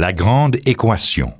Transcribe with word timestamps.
La 0.00 0.14
grande 0.14 0.56
équation. 0.64 1.34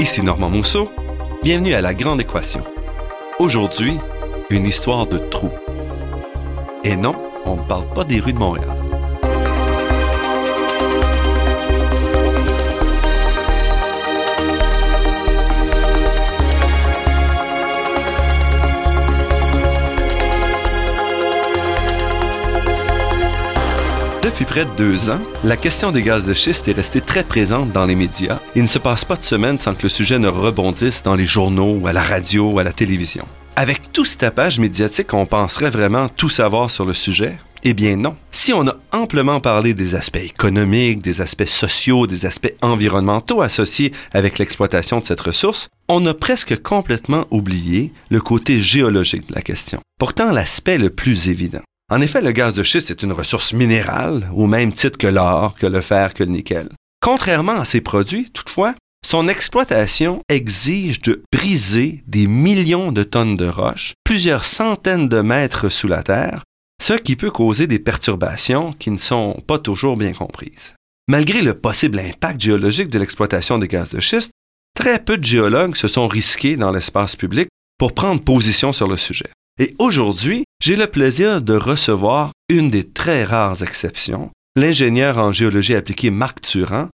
Ici 0.00 0.22
Normand 0.24 0.50
Mousseau. 0.50 0.90
Bienvenue 1.44 1.74
à 1.74 1.80
La 1.80 1.94
Grande 1.94 2.22
Équation. 2.22 2.64
Aujourd'hui, 3.38 4.00
une 4.50 4.66
histoire 4.66 5.06
de 5.06 5.18
trou. 5.18 5.50
Et 6.82 6.96
non, 6.96 7.14
on 7.46 7.54
ne 7.54 7.62
parle 7.68 7.86
pas 7.94 8.02
des 8.02 8.18
rues 8.18 8.32
de 8.32 8.38
Montréal. 8.38 8.83
Depuis 24.34 24.46
près 24.46 24.64
de 24.64 24.70
deux 24.76 25.10
ans, 25.10 25.20
la 25.44 25.56
question 25.56 25.92
des 25.92 26.02
gaz 26.02 26.26
de 26.26 26.34
schiste 26.34 26.66
est 26.66 26.72
restée 26.72 27.00
très 27.00 27.22
présente 27.22 27.70
dans 27.70 27.86
les 27.86 27.94
médias. 27.94 28.40
Il 28.56 28.62
ne 28.62 28.66
se 28.66 28.80
passe 28.80 29.04
pas 29.04 29.14
de 29.14 29.22
semaine 29.22 29.58
sans 29.58 29.76
que 29.76 29.84
le 29.84 29.88
sujet 29.88 30.18
ne 30.18 30.26
rebondisse 30.26 31.04
dans 31.04 31.14
les 31.14 31.24
journaux, 31.24 31.86
à 31.86 31.92
la 31.92 32.02
radio 32.02 32.58
à 32.58 32.64
la 32.64 32.72
télévision. 32.72 33.28
Avec 33.54 33.92
tout 33.92 34.04
ce 34.04 34.16
tapage 34.16 34.58
médiatique, 34.58 35.14
on 35.14 35.24
penserait 35.24 35.70
vraiment 35.70 36.08
tout 36.08 36.30
savoir 36.30 36.68
sur 36.68 36.84
le 36.84 36.94
sujet? 36.94 37.38
Eh 37.62 37.74
bien 37.74 37.94
non. 37.94 38.16
Si 38.32 38.52
on 38.52 38.66
a 38.66 38.74
amplement 38.90 39.38
parlé 39.38 39.72
des 39.72 39.94
aspects 39.94 40.16
économiques, 40.16 41.00
des 41.00 41.20
aspects 41.20 41.44
sociaux, 41.44 42.08
des 42.08 42.26
aspects 42.26 42.54
environnementaux 42.60 43.40
associés 43.40 43.92
avec 44.12 44.40
l'exploitation 44.40 44.98
de 44.98 45.04
cette 45.04 45.20
ressource, 45.20 45.68
on 45.88 46.04
a 46.06 46.12
presque 46.12 46.60
complètement 46.60 47.28
oublié 47.30 47.92
le 48.10 48.20
côté 48.20 48.60
géologique 48.60 49.28
de 49.28 49.34
la 49.36 49.42
question. 49.42 49.78
Pourtant, 49.96 50.32
l'aspect 50.32 50.76
le 50.76 50.90
plus 50.90 51.28
évident. 51.28 51.62
En 51.90 52.00
effet, 52.00 52.22
le 52.22 52.32
gaz 52.32 52.54
de 52.54 52.62
schiste 52.62 52.90
est 52.90 53.02
une 53.02 53.12
ressource 53.12 53.52
minérale, 53.52 54.28
au 54.34 54.46
même 54.46 54.72
titre 54.72 54.98
que 54.98 55.06
l'or, 55.06 55.54
que 55.54 55.66
le 55.66 55.82
fer, 55.82 56.14
que 56.14 56.24
le 56.24 56.30
nickel. 56.30 56.70
Contrairement 57.00 57.60
à 57.60 57.66
ces 57.66 57.82
produits, 57.82 58.30
toutefois, 58.30 58.74
son 59.04 59.28
exploitation 59.28 60.22
exige 60.30 61.00
de 61.00 61.22
briser 61.30 62.02
des 62.06 62.26
millions 62.26 62.90
de 62.90 63.02
tonnes 63.02 63.36
de 63.36 63.46
roches, 63.46 63.92
plusieurs 64.02 64.46
centaines 64.46 65.10
de 65.10 65.20
mètres 65.20 65.68
sous 65.68 65.88
la 65.88 66.02
terre, 66.02 66.42
ce 66.82 66.94
qui 66.94 67.16
peut 67.16 67.30
causer 67.30 67.66
des 67.66 67.78
perturbations 67.78 68.72
qui 68.72 68.90
ne 68.90 68.96
sont 68.96 69.42
pas 69.46 69.58
toujours 69.58 69.98
bien 69.98 70.14
comprises. 70.14 70.74
Malgré 71.06 71.42
le 71.42 71.52
possible 71.52 71.98
impact 71.98 72.40
géologique 72.40 72.88
de 72.88 72.98
l'exploitation 72.98 73.58
des 73.58 73.68
gaz 73.68 73.90
de 73.90 74.00
schiste, 74.00 74.30
très 74.74 74.98
peu 74.98 75.18
de 75.18 75.24
géologues 75.24 75.76
se 75.76 75.86
sont 75.86 76.08
risqués 76.08 76.56
dans 76.56 76.72
l'espace 76.72 77.14
public 77.14 77.48
pour 77.78 77.92
prendre 77.92 78.24
position 78.24 78.72
sur 78.72 78.88
le 78.88 78.96
sujet. 78.96 79.30
Et 79.60 79.72
aujourd'hui, 79.78 80.44
j'ai 80.60 80.74
le 80.74 80.88
plaisir 80.88 81.40
de 81.40 81.54
recevoir 81.54 82.32
une 82.48 82.70
des 82.70 82.90
très 82.90 83.22
rares 83.22 83.62
exceptions, 83.62 84.30
l'ingénieur 84.56 85.18
en 85.18 85.30
géologie 85.30 85.76
appliquée 85.76 86.10
Marc 86.10 86.40
Turan, 86.40 86.88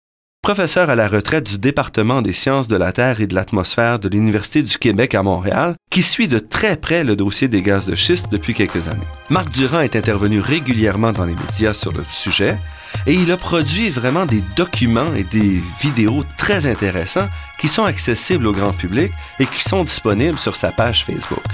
professeur 0.43 0.91
à 0.91 0.97
la 0.97 1.07
retraite 1.07 1.45
du 1.45 1.59
département 1.59 2.21
des 2.21 2.33
sciences 2.33 2.67
de 2.67 2.75
la 2.75 2.91
Terre 2.91 3.21
et 3.21 3.29
de 3.29 3.35
l'atmosphère 3.37 4.01
de 4.01 4.09
l'Université 4.09 4.65
du 4.65 4.77
Québec 4.77 5.15
à 5.15 5.23
Montréal, 5.23 5.77
qui 5.89 6.03
suit 6.03 6.27
de 6.27 6.41
très 6.41 6.77
près 6.77 7.05
le 7.05 7.15
dossier 7.15 7.47
des 7.47 7.63
gaz 7.63 7.87
de 7.87 7.95
schiste 7.95 8.27
depuis 8.29 8.55
quelques 8.55 8.89
années. 8.89 9.07
Marc 9.31 9.51
Durand 9.51 9.83
est 9.83 9.95
intervenu 9.95 10.41
régulièrement 10.41 11.13
dans 11.13 11.27
les 11.27 11.37
médias 11.37 11.75
sur 11.75 11.93
le 11.93 12.03
sujet 12.11 12.59
et 13.07 13.15
il 13.15 13.31
a 13.31 13.37
produit 13.37 13.89
vraiment 13.89 14.27
des 14.27 14.43
documents 14.57 15.15
et 15.15 15.23
des 15.23 15.63
vidéos 15.81 16.25
très 16.37 16.67
intéressants 16.67 17.29
qui 17.61 17.69
sont 17.69 17.85
accessibles 17.85 18.49
au 18.49 18.53
grand 18.53 18.73
public 18.73 19.13
et 19.39 19.47
qui 19.47 19.63
sont 19.63 19.85
disponibles 19.85 20.39
sur 20.39 20.57
sa 20.57 20.73
page 20.73 21.05
Facebook. 21.05 21.45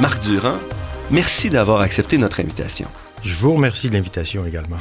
Marc 0.00 0.22
Durand, 0.22 0.58
merci 1.10 1.50
d'avoir 1.50 1.82
accepté 1.82 2.16
notre 2.16 2.40
invitation. 2.40 2.88
Je 3.22 3.34
vous 3.34 3.52
remercie 3.52 3.90
de 3.90 3.92
l'invitation 3.92 4.46
également. 4.46 4.78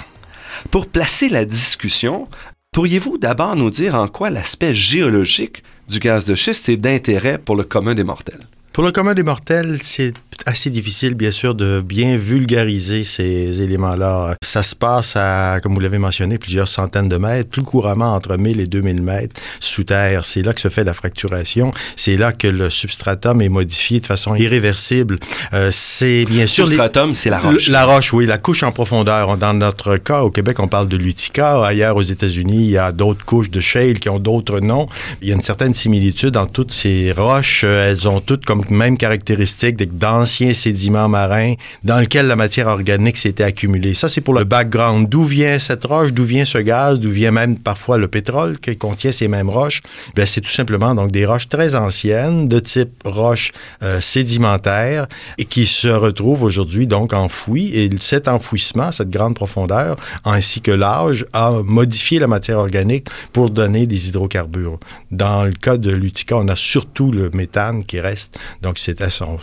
Pour 0.71 0.87
placer 0.87 1.27
la 1.27 1.43
discussion, 1.43 2.29
pourriez-vous 2.71 3.17
d'abord 3.17 3.57
nous 3.57 3.69
dire 3.69 3.95
en 3.95 4.07
quoi 4.07 4.29
l'aspect 4.29 4.73
géologique 4.73 5.61
du 5.89 5.99
gaz 5.99 6.23
de 6.23 6.35
schiste 6.35 6.69
est 6.69 6.77
d'intérêt 6.77 7.37
pour 7.37 7.57
le 7.57 7.65
commun 7.65 7.95
des 7.95 8.05
mortels? 8.05 8.47
Pour 8.73 8.83
le 8.83 8.91
commun 8.91 9.13
des 9.13 9.23
mortels, 9.23 9.79
c'est 9.81 10.13
assez 10.45 10.69
difficile, 10.69 11.15
bien 11.15 11.31
sûr, 11.31 11.55
de 11.55 11.81
bien 11.81 12.17
vulgariser 12.17 13.03
ces 13.03 13.61
éléments-là. 13.61 14.35
Ça 14.43 14.63
se 14.63 14.75
passe 14.75 15.15
à, 15.15 15.59
comme 15.61 15.73
vous 15.73 15.79
l'avez 15.79 15.97
mentionné, 15.97 16.37
plusieurs 16.37 16.67
centaines 16.67 17.09
de 17.09 17.17
mètres, 17.17 17.49
plus 17.49 17.63
couramment 17.63 18.13
entre 18.15 18.37
1000 18.37 18.59
et 18.59 18.67
2000 18.67 19.01
mètres 19.01 19.35
sous 19.59 19.83
terre. 19.83 20.25
C'est 20.25 20.41
là 20.41 20.53
que 20.53 20.61
se 20.61 20.69
fait 20.69 20.83
la 20.83 20.93
fracturation. 20.93 21.73
C'est 21.95 22.15
là 22.15 22.31
que 22.31 22.47
le 22.47 22.69
substratum 22.69 23.41
est 23.41 23.49
modifié 23.49 23.99
de 23.99 24.05
façon 24.05 24.35
irréversible. 24.35 25.17
Euh, 25.53 25.69
c'est 25.71 26.25
bien 26.25 26.47
sûr... 26.47 26.65
Le 26.65 26.69
substratum, 26.69 27.15
c'est 27.15 27.29
la 27.29 27.39
roche. 27.39 27.69
La 27.69 27.85
roche, 27.85 28.13
oui, 28.13 28.25
la 28.25 28.37
couche 28.37 28.63
en 28.63 28.71
profondeur. 28.71 29.37
Dans 29.37 29.53
notre 29.53 29.97
cas, 29.97 30.21
au 30.21 30.31
Québec, 30.31 30.59
on 30.59 30.67
parle 30.67 30.87
de 30.87 30.97
l'Utica. 30.97 31.65
Ailleurs, 31.65 31.97
aux 31.97 32.01
États-Unis, 32.01 32.65
il 32.65 32.71
y 32.71 32.77
a 32.77 32.91
d'autres 32.91 33.25
couches 33.25 33.49
de 33.49 33.59
shale 33.59 33.99
qui 33.99 34.09
ont 34.09 34.19
d'autres 34.19 34.59
noms. 34.59 34.87
Il 35.21 35.27
y 35.27 35.31
a 35.31 35.35
une 35.35 35.41
certaine 35.41 35.73
similitude 35.73 36.31
dans 36.31 36.47
toutes 36.47 36.71
ces 36.71 37.11
roches. 37.11 37.63
Elles 37.63 38.07
ont 38.07 38.21
toutes 38.21 38.45
comme 38.45 38.58
même 38.69 38.97
caractéristique 38.97 39.97
d'anciens 39.97 40.53
sédiments 40.53 41.09
marins 41.09 41.53
dans 41.83 41.99
lesquels 41.99 42.27
la 42.27 42.35
matière 42.35 42.67
organique 42.67 43.17
s'était 43.17 43.43
accumulée. 43.43 43.93
Ça, 43.93 44.09
c'est 44.09 44.21
pour 44.21 44.33
le 44.33 44.43
background. 44.43 45.09
D'où 45.09 45.23
vient 45.23 45.59
cette 45.59 45.85
roche, 45.85 46.11
d'où 46.11 46.23
vient 46.23 46.45
ce 46.45 46.57
gaz, 46.57 46.99
d'où 46.99 47.09
vient 47.09 47.31
même 47.31 47.57
parfois 47.57 47.97
le 47.97 48.07
pétrole 48.07 48.59
qui 48.59 48.77
contient 48.77 49.11
ces 49.11 49.27
mêmes 49.27 49.49
roches? 49.49 49.81
Bien, 50.15 50.25
c'est 50.25 50.41
tout 50.41 50.51
simplement 50.51 50.95
donc 50.95 51.11
des 51.11 51.25
roches 51.25 51.49
très 51.49 51.75
anciennes 51.75 52.47
de 52.47 52.59
type 52.59 52.91
roche 53.05 53.51
euh, 53.83 54.01
sédimentaire 54.01 55.07
et 55.37 55.45
qui 55.45 55.65
se 55.65 55.87
retrouvent 55.87 56.43
aujourd'hui 56.43 56.87
donc 56.87 57.13
enfouies. 57.13 57.71
Et 57.73 57.89
cet 57.99 58.27
enfouissement, 58.27 58.91
cette 58.91 59.09
grande 59.09 59.35
profondeur, 59.35 59.97
ainsi 60.25 60.61
que 60.61 60.71
l'âge, 60.71 61.25
a 61.33 61.51
modifié 61.63 62.19
la 62.19 62.27
matière 62.27 62.59
organique 62.59 63.07
pour 63.33 63.49
donner 63.49 63.87
des 63.87 64.09
hydrocarbures. 64.09 64.79
Dans 65.11 65.43
le 65.43 65.53
cas 65.53 65.77
de 65.77 65.91
l'Utica, 65.91 66.37
on 66.37 66.47
a 66.47 66.55
surtout 66.55 67.11
le 67.11 67.29
méthane 67.33 67.83
qui 67.83 67.99
reste. 67.99 68.39
Donc, 68.61 68.79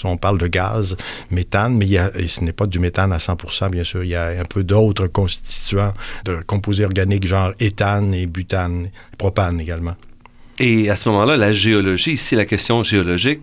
on, 0.04 0.16
parle 0.16 0.38
de 0.38 0.46
gaz, 0.46 0.96
méthane, 1.30 1.76
mais 1.76 1.86
ce 2.26 2.44
n'est 2.44 2.52
pas 2.52 2.66
du 2.66 2.78
méthane 2.78 3.12
à 3.12 3.18
100% 3.18 3.70
bien 3.70 3.84
sûr. 3.84 4.02
Il 4.04 4.10
y 4.10 4.14
a 4.14 4.28
un 4.28 4.44
peu 4.44 4.64
d'autres 4.64 5.06
constituants 5.06 5.94
de 6.24 6.38
composés 6.46 6.84
organiques, 6.84 7.26
genre 7.26 7.52
éthane 7.60 8.14
et 8.14 8.26
butane, 8.26 8.90
propane 9.18 9.60
également. 9.60 9.96
Et 10.58 10.88
à 10.88 10.96
ce 10.96 11.08
moment-là, 11.10 11.36
la 11.36 11.52
géologie, 11.52 12.12
ici, 12.12 12.34
la 12.34 12.46
question 12.46 12.82
géologique, 12.82 13.42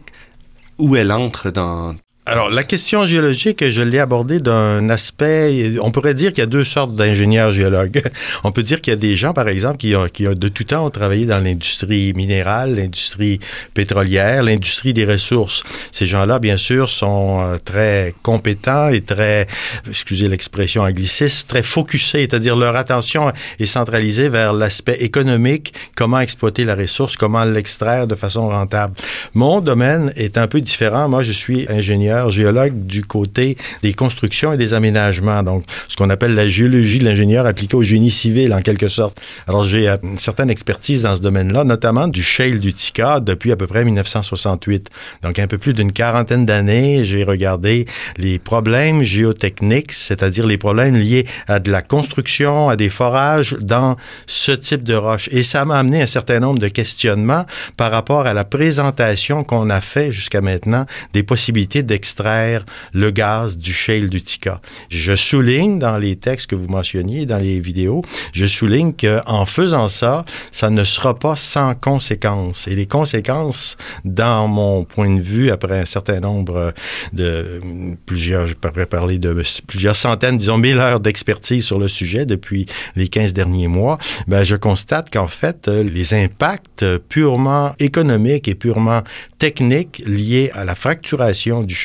où 0.80 0.96
elle 0.96 1.12
entre 1.12 1.52
dans 1.52 1.96
alors, 2.26 2.50
la 2.50 2.64
question 2.64 3.04
géologique, 3.04 3.70
je 3.70 3.82
l'ai 3.82 4.00
abordée 4.00 4.40
d'un 4.40 4.88
aspect. 4.88 5.74
On 5.82 5.92
pourrait 5.92 6.14
dire 6.14 6.32
qu'il 6.32 6.40
y 6.40 6.44
a 6.44 6.50
deux 6.50 6.64
sortes 6.64 6.96
d'ingénieurs 6.96 7.52
géologues. 7.52 8.02
On 8.46 8.54
peut 8.54 8.64
dire 8.64 8.80
qu'il 8.80 8.92
y 8.92 8.96
a 8.96 9.00
des 9.00 9.18
gens, 9.18 9.34
par 9.34 9.50
exemple, 9.50 9.76
qui, 9.76 9.94
ont, 9.94 10.08
de 10.34 10.48
tout 10.48 10.64
temps 10.64 10.86
ont 10.86 10.90
travaillé 10.90 11.26
dans 11.26 11.40
l'industrie 11.40 12.14
minérale, 12.14 12.76
l'industrie 12.76 13.42
pétrolière, 13.74 14.42
l'industrie 14.42 14.94
des 14.94 15.04
ressources. 15.04 15.64
Ces 15.92 16.06
gens-là, 16.06 16.40
bien 16.40 16.56
sûr, 16.56 16.90
sont 16.90 17.42
euh, 17.42 17.58
très 17.58 18.16
compétents 18.24 18.88
et 18.88 19.02
très, 19.02 19.46
excusez 19.90 20.30
l'expression 20.30 20.84
angliciste, 20.84 21.50
très 21.50 21.62
focusés, 21.62 22.22
c'est-à-dire 22.22 22.56
leur 22.56 22.78
attention 22.78 23.34
est 23.60 23.66
centralisée 23.66 24.30
vers 24.30 24.54
l'aspect 24.54 24.96
économique, 25.02 25.74
comment 25.98 26.22
exploiter 26.22 26.64
la 26.64 26.76
ressource, 26.76 27.18
comment 27.18 27.44
l'extraire 27.44 28.08
de 28.08 28.16
façon 28.16 28.48
rentable. 28.48 28.96
Mon 29.34 29.60
domaine 29.60 30.14
est 30.16 30.38
un 30.38 30.48
peu 30.48 30.62
différent. 30.62 31.10
Moi, 31.10 31.22
je 31.22 31.34
suis 31.34 31.66
ingénieur 31.70 32.13
géologue 32.30 32.86
du 32.86 33.04
côté 33.04 33.58
des 33.82 33.94
constructions 33.94 34.54
et 34.54 34.58
des 34.58 34.74
aménagements. 34.74 35.44
Donc, 35.44 35.64
ce 35.88 35.96
qu'on 35.96 36.10
appelle 36.10 36.36
la 36.36 36.48
géologie 36.48 37.00
de 37.00 37.06
l'ingénieur 37.06 37.46
appliquée 37.46 37.76
au 37.76 37.84
génie 37.84 38.12
civil, 38.12 38.54
en 38.54 38.62
quelque 38.62 38.90
sorte. 38.90 39.20
Alors, 39.48 39.64
j'ai 39.64 39.90
euh, 39.90 39.98
une 40.04 40.20
certaine 40.20 40.50
expertise 40.50 41.04
dans 41.04 41.16
ce 41.16 41.22
domaine-là, 41.22 41.64
notamment 41.64 42.08
du 42.08 42.24
shale 42.24 42.60
du 42.60 42.74
Tika 42.74 43.20
depuis 43.20 43.52
à 43.52 43.56
peu 43.56 43.68
près 43.68 43.84
1968. 43.84 44.90
Donc, 45.22 45.40
un 45.40 45.48
peu 45.48 45.58
plus 45.58 45.74
d'une 45.74 45.92
quarantaine 45.92 46.46
d'années, 46.46 47.04
j'ai 47.04 47.24
regardé 47.24 47.86
les 48.18 48.40
problèmes 48.40 49.04
géotechniques, 49.04 49.92
c'est-à-dire 49.92 50.48
les 50.48 50.58
problèmes 50.58 50.96
liés 50.96 51.26
à 51.48 51.60
de 51.60 51.72
la 51.72 51.82
construction, 51.82 52.70
à 52.70 52.76
des 52.76 52.90
forages 52.90 53.56
dans 53.62 53.96
ce 54.26 54.52
type 54.52 54.84
de 54.84 54.96
roche. 54.96 55.30
Et 55.32 55.44
ça 55.44 55.66
m'a 55.66 55.80
amené 55.80 56.02
un 56.02 56.08
certain 56.08 56.40
nombre 56.40 56.60
de 56.60 56.68
questionnements 56.68 57.46
par 57.78 57.92
rapport 57.92 58.26
à 58.26 58.34
la 58.34 58.44
présentation 58.44 59.44
qu'on 59.44 59.70
a 59.70 59.82
fait 59.82 60.12
jusqu'à 60.12 60.42
maintenant 60.42 60.86
des 61.14 61.24
possibilités 61.24 61.84
d'exploitation 61.84 62.03
d'extraire 62.04 62.66
le 62.92 63.12
gaz 63.12 63.58
du 63.58 63.72
shale 63.72 64.10
d'Utica. 64.10 64.60
Je 64.90 65.16
souligne 65.16 65.80
dans 65.80 65.98
les 65.98 66.18
textes 66.18 66.48
que 66.48 66.56
vous 66.56 66.68
mentionniez, 66.68 67.26
dans 67.26 67.38
les 67.38 67.62
vidéos, 67.62 68.02
je 68.34 68.46
souligne 68.46 68.92
qu'en 68.92 69.46
faisant 69.46 69.88
ça, 69.88 70.26
ça 70.52 70.70
ne 70.70 70.84
sera 70.84 71.18
pas 71.18 71.38
sans 71.38 71.76
conséquences. 71.76 72.68
Et 72.68 72.76
les 72.76 72.88
conséquences, 72.88 73.78
dans 74.04 74.50
mon 74.50 74.84
point 74.84 75.16
de 75.16 75.22
vue, 75.22 75.50
après 75.50 75.80
un 75.80 75.86
certain 75.86 76.20
nombre 76.20 76.74
de 77.14 77.62
plusieurs, 78.06 78.48
je 78.48 78.56
pourrais 78.56 78.86
parler 78.86 79.18
de 79.18 79.42
plusieurs 79.66 79.96
centaines, 79.96 80.38
disons 80.38 80.58
mille 80.58 80.80
heures 80.80 81.00
d'expertise 81.00 81.64
sur 81.64 81.80
le 81.80 81.88
sujet 81.88 82.26
depuis 82.26 82.66
les 82.98 83.08
15 83.08 83.32
derniers 83.32 83.70
mois, 83.70 83.98
ben, 84.28 84.44
je 84.44 84.58
constate 84.58 85.10
qu'en 85.10 85.28
fait, 85.28 85.70
les 85.70 86.14
impacts 86.14 86.86
purement 87.08 87.72
économiques 87.80 88.50
et 88.50 88.56
purement 88.56 89.04
techniques 89.40 90.04
liés 90.06 90.52
à 90.54 90.66
la 90.66 90.76
fracturation 90.76 91.64
du 91.64 91.76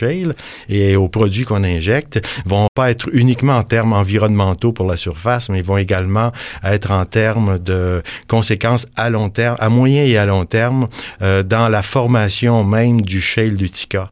et 0.69 0.97
aux 0.97 1.09
produits 1.09 1.45
qu'on 1.45 1.65
injecte 1.65 2.21
vont 2.45 2.69
pas 2.75 2.91
être 2.91 3.09
uniquement 3.13 3.55
en 3.55 3.63
termes 3.63 3.93
environnementaux 3.93 4.73
pour 4.73 4.87
la 4.87 4.97
surface, 4.97 5.49
mais 5.49 5.63
vont 5.63 5.77
également 5.77 6.33
être 6.65 6.91
en 6.91 7.05
termes 7.05 7.59
de 7.59 8.03
conséquences 8.29 8.87
à 8.97 9.11
long 9.11 9.31
terme, 9.31 9.57
à 9.59 9.69
moyen 9.69 10.05
et 10.05 10.17
à 10.17 10.27
long 10.27 10.45
terme 10.45 10.89
euh, 11.23 11.43
dans 11.43 11.69
la 11.69 11.83
formation 11.83 12.65
même 12.65 13.03
du 13.03 13.21
shale 13.21 13.57
d'Utica. 13.57 14.11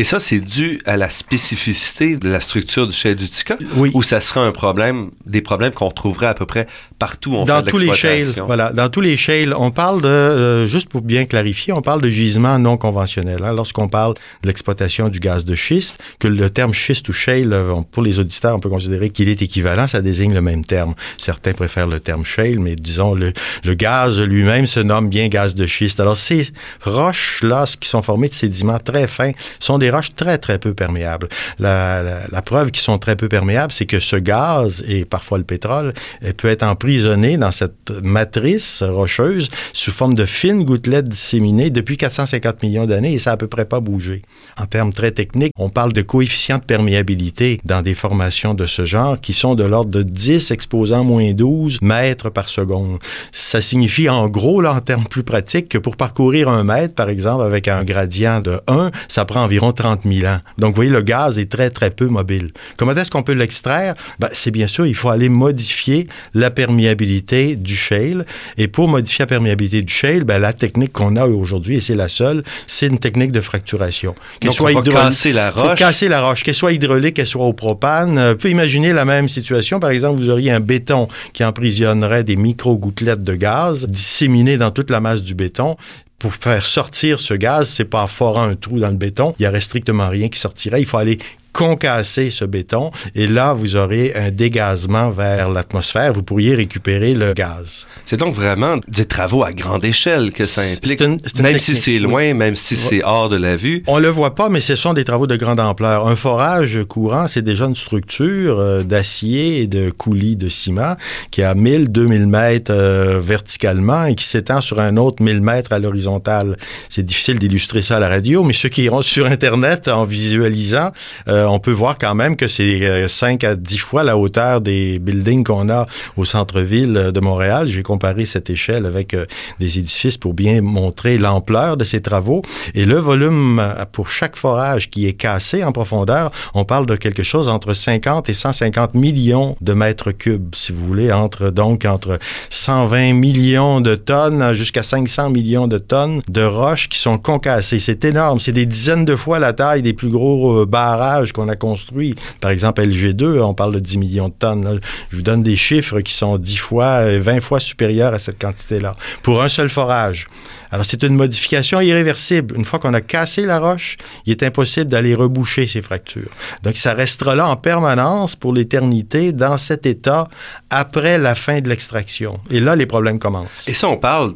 Et 0.00 0.04
ça, 0.04 0.20
c'est 0.20 0.38
dû 0.38 0.80
à 0.86 0.96
la 0.96 1.10
spécificité 1.10 2.16
de 2.16 2.30
la 2.30 2.40
structure 2.40 2.86
du 2.86 2.94
shale 2.94 3.16
d'Utica? 3.16 3.58
Oui. 3.74 3.90
Ou 3.94 4.04
ça 4.04 4.20
sera 4.20 4.46
un 4.46 4.52
problème, 4.52 5.10
des 5.26 5.42
problèmes 5.42 5.72
qu'on 5.72 5.88
retrouverait 5.88 6.28
à 6.28 6.34
peu 6.34 6.46
près 6.46 6.68
partout 7.00 7.32
où 7.32 7.36
on 7.38 7.44
dans 7.44 7.64
fait 7.64 7.70
tous 7.72 7.78
les 7.78 7.92
shales, 7.94 8.32
voilà, 8.46 8.72
dans 8.72 8.88
tous 8.88 9.00
les 9.00 9.16
shales, 9.16 9.52
on 9.58 9.72
parle 9.72 10.00
de, 10.00 10.06
euh, 10.06 10.66
juste 10.68 10.88
pour 10.88 11.02
bien 11.02 11.24
clarifier, 11.24 11.72
on 11.72 11.82
parle 11.82 12.00
de 12.00 12.10
gisements 12.10 12.60
non 12.60 12.76
conventionnels. 12.76 13.42
Hein, 13.42 13.52
Lorsqu'on 13.52 13.88
parle 13.88 14.14
de 14.42 14.46
l'exploitation 14.46 15.08
du 15.08 15.18
gaz 15.18 15.44
de 15.44 15.56
schiste, 15.56 15.98
que 16.20 16.28
le 16.28 16.48
terme 16.48 16.74
schiste 16.74 17.08
ou 17.08 17.12
shale, 17.12 17.52
euh, 17.52 17.74
pour 17.90 18.04
les 18.04 18.20
auditeurs, 18.20 18.54
on 18.54 18.60
peut 18.60 18.68
considérer 18.68 19.10
qu'il 19.10 19.28
est 19.28 19.42
équivalent, 19.42 19.88
ça 19.88 20.00
désigne 20.00 20.32
le 20.32 20.42
même 20.42 20.64
terme. 20.64 20.94
Certains 21.18 21.54
préfèrent 21.54 21.88
le 21.88 21.98
terme 21.98 22.24
shale, 22.24 22.60
mais 22.60 22.76
disons, 22.76 23.14
le, 23.14 23.32
le 23.64 23.74
gaz 23.74 24.20
lui-même 24.20 24.66
se 24.66 24.78
nomme 24.78 25.08
bien 25.08 25.26
gaz 25.26 25.56
de 25.56 25.66
schiste. 25.66 25.98
Alors, 25.98 26.16
ces 26.16 26.46
roches-là, 26.84 27.64
qui 27.80 27.88
sont 27.88 28.02
formées 28.02 28.28
de 28.28 28.34
sédiments 28.34 28.78
très 28.78 29.08
fins, 29.08 29.32
sont 29.58 29.78
des 29.78 29.87
roches 29.90 30.14
très, 30.14 30.38
très 30.38 30.58
peu 30.58 30.74
perméables. 30.74 31.28
La, 31.58 32.42
preuve 32.44 32.70
qu'ils 32.70 32.82
sont 32.82 32.98
très 32.98 33.16
peu 33.16 33.28
perméables, 33.28 33.72
c'est 33.72 33.84
que 33.84 34.00
ce 34.00 34.16
gaz, 34.16 34.84
et 34.88 35.04
parfois 35.04 35.38
le 35.38 35.44
pétrole, 35.44 35.92
peut 36.36 36.48
être 36.48 36.62
emprisonné 36.62 37.36
dans 37.36 37.50
cette 37.50 37.90
matrice 38.02 38.82
rocheuse 38.82 39.48
sous 39.72 39.90
forme 39.90 40.14
de 40.14 40.24
fines 40.24 40.64
gouttelettes 40.64 41.08
disséminées 41.08 41.70
depuis 41.70 41.96
450 41.96 42.62
millions 42.62 42.86
d'années 42.86 43.14
et 43.14 43.18
ça 43.18 43.30
a 43.30 43.34
à 43.34 43.36
peu 43.36 43.48
près 43.48 43.64
pas 43.64 43.80
bougé. 43.80 44.22
En 44.58 44.66
termes 44.66 44.92
très 44.92 45.10
techniques, 45.10 45.52
on 45.56 45.68
parle 45.68 45.92
de 45.92 46.02
coefficient 46.02 46.58
de 46.58 46.64
perméabilité 46.64 47.60
dans 47.64 47.82
des 47.82 47.94
formations 47.94 48.54
de 48.54 48.66
ce 48.66 48.84
genre 48.84 49.20
qui 49.20 49.32
sont 49.32 49.54
de 49.54 49.64
l'ordre 49.64 49.90
de 49.90 50.02
10 50.02 50.50
exposant 50.50 51.04
moins 51.04 51.32
12 51.32 51.80
mètres 51.82 52.30
par 52.30 52.48
seconde. 52.48 52.98
Ça 53.32 53.60
signifie 53.60 54.08
en 54.08 54.28
gros, 54.28 54.60
là, 54.60 54.74
en 54.74 54.80
termes 54.80 55.06
plus 55.06 55.22
pratiques, 55.22 55.68
que 55.68 55.78
pour 55.78 55.96
parcourir 55.96 56.48
un 56.48 56.64
mètre, 56.64 56.94
par 56.94 57.08
exemple, 57.08 57.42
avec 57.42 57.68
un 57.68 57.84
gradient 57.84 58.40
de 58.40 58.60
1, 58.66 58.90
ça 59.08 59.24
prend 59.24 59.44
environ 59.44 59.72
30 59.78 60.00
000 60.04 60.26
ans. 60.26 60.40
Donc, 60.58 60.70
vous 60.70 60.76
voyez, 60.76 60.90
le 60.90 61.02
gaz 61.02 61.38
est 61.38 61.50
très, 61.50 61.70
très 61.70 61.90
peu 61.90 62.06
mobile. 62.06 62.50
Comment 62.76 62.92
est-ce 62.94 63.12
qu'on 63.12 63.22
peut 63.22 63.32
l'extraire? 63.32 63.94
Ben, 64.18 64.28
c'est 64.32 64.50
bien 64.50 64.66
sûr, 64.66 64.86
il 64.86 64.94
faut 64.94 65.08
aller 65.08 65.28
modifier 65.28 66.08
la 66.34 66.50
perméabilité 66.50 67.54
du 67.54 67.76
shale. 67.76 68.26
Et 68.56 68.66
pour 68.66 68.88
modifier 68.88 69.22
la 69.22 69.28
perméabilité 69.28 69.82
du 69.82 69.94
shale, 69.94 70.24
ben, 70.24 70.40
la 70.40 70.52
technique 70.52 70.92
qu'on 70.92 71.14
a 71.14 71.26
aujourd'hui, 71.26 71.76
et 71.76 71.80
c'est 71.80 71.94
la 71.94 72.08
seule, 72.08 72.42
c'est 72.66 72.88
une 72.88 72.98
technique 72.98 73.30
de 73.30 73.40
fracturation. 73.40 74.16
Qu'elle 74.40 74.52
soit 74.52 74.72
on 74.74 74.82
casser 74.82 75.32
la 75.32 75.52
roche. 75.52 75.70
Faut 75.70 75.74
casser 75.76 76.08
la 76.08 76.22
roche, 76.22 76.42
qu'elle 76.42 76.54
soit 76.54 76.72
hydraulique, 76.72 77.14
qu'elle 77.14 77.26
soit 77.28 77.46
au 77.46 77.52
propane. 77.52 78.18
Euh, 78.18 78.32
vous 78.32 78.38
pouvez 78.38 78.50
imaginer 78.50 78.92
la 78.92 79.04
même 79.04 79.28
situation. 79.28 79.78
Par 79.78 79.90
exemple, 79.90 80.18
vous 80.20 80.28
auriez 80.28 80.50
un 80.50 80.60
béton 80.60 81.06
qui 81.32 81.44
emprisonnerait 81.44 82.24
des 82.24 82.36
micro-gouttelettes 82.36 83.22
de 83.22 83.36
gaz 83.36 83.86
disséminées 83.86 84.56
dans 84.56 84.72
toute 84.72 84.90
la 84.90 85.00
masse 85.00 85.22
du 85.22 85.34
béton 85.36 85.76
pour 86.18 86.34
faire 86.34 86.66
sortir 86.66 87.20
ce 87.20 87.34
gaz, 87.34 87.68
c'est 87.68 87.84
pas 87.84 88.02
en 88.02 88.06
un 88.42 88.56
trou 88.56 88.78
dans 88.80 88.88
le 88.90 88.96
béton. 88.96 89.34
Il 89.38 89.44
y 89.44 89.48
aurait 89.48 89.60
strictement 89.60 90.08
rien 90.08 90.28
qui 90.28 90.38
sortirait. 90.38 90.82
Il 90.82 90.86
faut 90.86 90.98
aller 90.98 91.18
concasser 91.58 92.30
ce 92.30 92.44
béton 92.44 92.92
et 93.16 93.26
là, 93.26 93.52
vous 93.52 93.74
aurez 93.74 94.12
un 94.14 94.30
dégazement 94.30 95.10
vers 95.10 95.50
l'atmosphère. 95.50 96.12
Vous 96.12 96.22
pourriez 96.22 96.54
récupérer 96.54 97.14
le 97.14 97.32
gaz. 97.32 97.84
C'est 98.06 98.16
donc 98.16 98.32
vraiment 98.32 98.76
des 98.86 99.06
travaux 99.06 99.42
à 99.42 99.52
grande 99.52 99.84
échelle 99.84 100.30
que 100.30 100.44
ça 100.44 100.62
implique, 100.62 101.00
une, 101.00 101.18
même 101.40 101.58
si 101.58 101.74
c'est 101.74 101.98
loin, 101.98 102.32
même 102.32 102.54
si 102.54 102.76
c'est 102.76 103.02
hors 103.02 103.28
de 103.28 103.36
la 103.36 103.56
vue. 103.56 103.82
On 103.88 103.98
le 103.98 104.08
voit 104.08 104.36
pas, 104.36 104.48
mais 104.48 104.60
ce 104.60 104.76
sont 104.76 104.94
des 104.94 105.02
travaux 105.02 105.26
de 105.26 105.34
grande 105.34 105.58
ampleur. 105.58 106.06
Un 106.06 106.14
forage 106.14 106.78
courant, 106.88 107.26
c'est 107.26 107.42
déjà 107.42 107.64
une 107.64 107.74
structure 107.74 108.60
euh, 108.60 108.84
d'acier 108.84 109.62
et 109.62 109.66
de 109.66 109.90
coulis 109.90 110.36
de 110.36 110.48
ciment 110.48 110.94
qui 111.32 111.42
a 111.42 111.56
1000, 111.56 111.90
2000 111.90 112.28
mètres 112.28 112.72
euh, 112.72 113.18
verticalement 113.20 114.04
et 114.04 114.14
qui 114.14 114.24
s'étend 114.24 114.60
sur 114.60 114.78
un 114.78 114.96
autre 114.96 115.24
1000 115.24 115.40
mètres 115.40 115.72
à 115.72 115.80
l'horizontale. 115.80 116.56
C'est 116.88 117.04
difficile 117.04 117.40
d'illustrer 117.40 117.82
ça 117.82 117.96
à 117.96 117.98
la 117.98 118.08
radio, 118.08 118.44
mais 118.44 118.52
ceux 118.52 118.68
qui 118.68 118.84
iront 118.84 119.02
sur 119.02 119.26
Internet 119.26 119.88
en 119.88 120.04
visualisant, 120.04 120.92
euh, 121.26 121.47
on 121.48 121.58
peut 121.58 121.72
voir 121.72 121.98
quand 121.98 122.14
même 122.14 122.36
que 122.36 122.46
c'est 122.48 123.08
5 123.08 123.44
à 123.44 123.54
10 123.54 123.78
fois 123.78 124.02
la 124.02 124.16
hauteur 124.16 124.60
des 124.60 124.98
buildings 124.98 125.44
qu'on 125.44 125.68
a 125.70 125.86
au 126.16 126.24
centre-ville 126.24 127.10
de 127.12 127.20
Montréal. 127.20 127.66
J'ai 127.66 127.82
comparé 127.82 128.26
cette 128.26 128.50
échelle 128.50 128.86
avec 128.86 129.14
euh, 129.14 129.24
des 129.58 129.78
édifices 129.78 130.16
pour 130.16 130.34
bien 130.34 130.60
montrer 130.60 131.18
l'ampleur 131.18 131.76
de 131.76 131.84
ces 131.84 132.00
travaux. 132.00 132.42
Et 132.74 132.84
le 132.84 132.96
volume 132.96 133.58
euh, 133.58 133.84
pour 133.90 134.08
chaque 134.08 134.36
forage 134.36 134.90
qui 134.90 135.06
est 135.06 135.14
cassé 135.14 135.64
en 135.64 135.72
profondeur, 135.72 136.30
on 136.54 136.64
parle 136.64 136.86
de 136.86 136.96
quelque 136.96 137.22
chose 137.22 137.48
entre 137.48 137.72
50 137.72 138.28
et 138.28 138.34
150 138.34 138.94
millions 138.94 139.56
de 139.60 139.72
mètres 139.72 140.12
cubes, 140.12 140.54
si 140.54 140.72
vous 140.72 140.86
voulez, 140.86 141.12
entre 141.12 141.50
donc 141.50 141.84
entre 141.84 142.18
120 142.50 143.14
millions 143.14 143.80
de 143.80 143.94
tonnes 143.94 144.54
jusqu'à 144.54 144.82
500 144.82 145.30
millions 145.30 145.66
de 145.66 145.78
tonnes 145.78 146.22
de 146.28 146.42
roches 146.42 146.88
qui 146.88 146.98
sont 146.98 147.18
concassées. 147.18 147.78
C'est 147.78 148.04
énorme. 148.04 148.38
C'est 148.38 148.52
des 148.52 148.66
dizaines 148.66 149.04
de 149.04 149.16
fois 149.16 149.38
la 149.38 149.52
taille 149.52 149.82
des 149.82 149.92
plus 149.92 150.10
gros 150.10 150.66
barrages 150.66 151.32
qu'on 151.38 151.48
a 151.48 151.56
construit. 151.56 152.14
Par 152.40 152.50
exemple, 152.50 152.82
LG2, 152.82 153.40
on 153.40 153.54
parle 153.54 153.74
de 153.74 153.80
10 153.80 153.98
millions 153.98 154.28
de 154.28 154.34
tonnes. 154.34 154.80
Je 155.10 155.16
vous 155.16 155.22
donne 155.22 155.42
des 155.42 155.56
chiffres 155.56 156.00
qui 156.00 156.12
sont 156.12 156.36
10 156.38 156.56
fois, 156.56 157.18
20 157.18 157.40
fois 157.40 157.60
supérieurs 157.60 158.14
à 158.14 158.18
cette 158.18 158.40
quantité-là, 158.40 158.96
pour 159.22 159.42
un 159.42 159.48
seul 159.48 159.68
forage. 159.68 160.28
Alors, 160.70 160.84
c'est 160.84 161.02
une 161.02 161.14
modification 161.14 161.80
irréversible. 161.80 162.56
Une 162.56 162.64
fois 162.64 162.78
qu'on 162.78 162.92
a 162.92 163.00
cassé 163.00 163.46
la 163.46 163.58
roche, 163.58 163.96
il 164.26 164.32
est 164.32 164.42
impossible 164.42 164.86
d'aller 164.86 165.14
reboucher 165.14 165.66
ces 165.66 165.80
fractures. 165.80 166.30
Donc, 166.62 166.76
ça 166.76 166.92
restera 166.92 167.34
là 167.34 167.48
en 167.48 167.56
permanence 167.56 168.36
pour 168.36 168.52
l'éternité 168.52 169.32
dans 169.32 169.56
cet 169.56 169.86
état 169.86 170.28
après 170.70 171.18
la 171.18 171.34
fin 171.34 171.60
de 171.60 171.68
l'extraction. 171.68 172.38
Et 172.50 172.60
là, 172.60 172.76
les 172.76 172.86
problèmes 172.86 173.18
commencent. 173.18 173.68
Et 173.68 173.74
ça, 173.74 173.88
on 173.88 173.96
parle 173.96 174.34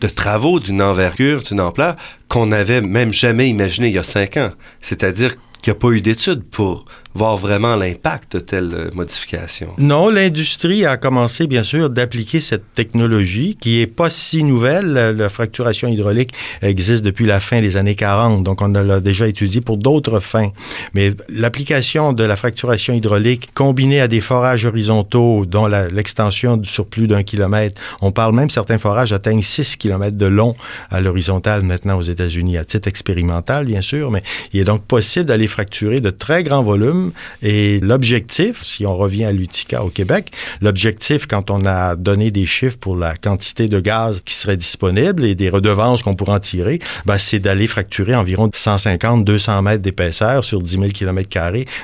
de 0.00 0.08
travaux 0.08 0.60
d'une 0.60 0.82
envergure, 0.82 1.42
d'une 1.42 1.60
ampleur 1.60 1.96
qu'on 2.28 2.46
n'avait 2.46 2.80
même 2.80 3.12
jamais 3.12 3.48
imaginé 3.48 3.88
il 3.88 3.94
y 3.94 3.98
a 3.98 4.02
cinq 4.02 4.36
ans. 4.36 4.52
C'est-à-dire 4.80 5.34
qu'il 5.64 5.72
n'y 5.72 5.78
a 5.78 5.80
pas 5.80 5.92
eu 5.92 6.02
d'études 6.02 6.44
pour 6.44 6.84
voir 7.14 7.36
vraiment 7.36 7.76
l'impact 7.76 8.36
de 8.36 8.40
telle 8.40 8.90
modification. 8.92 9.68
Non, 9.78 10.10
l'industrie 10.10 10.84
a 10.84 10.96
commencé, 10.96 11.46
bien 11.46 11.62
sûr, 11.62 11.88
d'appliquer 11.88 12.40
cette 12.40 12.72
technologie 12.72 13.56
qui 13.58 13.80
est 13.80 13.86
pas 13.86 14.10
si 14.10 14.42
nouvelle. 14.42 14.92
La 15.16 15.28
fracturation 15.28 15.88
hydraulique 15.88 16.32
existe 16.60 17.04
depuis 17.04 17.26
la 17.26 17.40
fin 17.40 17.60
des 17.60 17.76
années 17.76 17.94
40, 17.94 18.42
donc 18.42 18.62
on 18.62 18.68
l'a 18.68 19.00
déjà 19.00 19.28
étudié 19.28 19.60
pour 19.60 19.76
d'autres 19.76 20.20
fins. 20.20 20.50
Mais 20.92 21.12
l'application 21.28 22.12
de 22.12 22.24
la 22.24 22.36
fracturation 22.36 22.94
hydraulique 22.94 23.50
combinée 23.54 24.00
à 24.00 24.08
des 24.08 24.20
forages 24.20 24.64
horizontaux 24.64 25.46
dont 25.46 25.66
l'extension 25.66 26.60
sur 26.64 26.86
plus 26.86 27.06
d'un 27.06 27.22
kilomètre, 27.22 27.80
on 28.00 28.10
parle 28.10 28.34
même 28.34 28.50
certains 28.50 28.78
forages 28.78 29.12
atteignent 29.12 29.42
6 29.42 29.76
kilomètres 29.76 30.18
de 30.18 30.26
long 30.26 30.56
à 30.90 31.00
l'horizontale 31.00 31.62
maintenant 31.62 31.96
aux 31.96 32.02
États-Unis, 32.02 32.58
à 32.58 32.64
titre 32.64 32.88
expérimental, 32.88 33.66
bien 33.66 33.82
sûr, 33.82 34.10
mais 34.10 34.22
il 34.52 34.60
est 34.60 34.64
donc 34.64 34.84
possible 34.84 35.26
d'aller 35.26 35.46
fracturer 35.46 36.00
de 36.00 36.10
très 36.10 36.42
grands 36.42 36.62
volumes 36.62 37.03
et 37.42 37.80
l'objectif, 37.80 38.62
si 38.62 38.86
on 38.86 38.96
revient 38.96 39.24
à 39.24 39.32
l'Utica 39.32 39.84
au 39.84 39.90
Québec, 39.90 40.30
l'objectif, 40.60 41.26
quand 41.26 41.50
on 41.50 41.64
a 41.66 41.96
donné 41.96 42.30
des 42.30 42.46
chiffres 42.46 42.78
pour 42.78 42.96
la 42.96 43.16
quantité 43.16 43.68
de 43.68 43.80
gaz 43.80 44.20
qui 44.24 44.34
serait 44.34 44.56
disponible 44.56 45.24
et 45.24 45.34
des 45.34 45.48
redevances 45.48 46.02
qu'on 46.02 46.14
pourrait 46.14 46.34
en 46.34 46.40
tirer, 46.40 46.78
ben, 47.06 47.18
c'est 47.18 47.38
d'aller 47.38 47.66
fracturer 47.66 48.14
environ 48.14 48.48
150-200 48.48 49.62
mètres 49.62 49.82
d'épaisseur 49.82 50.44
sur 50.44 50.62
10 50.62 50.70
000 50.72 50.84
km. 50.88 51.24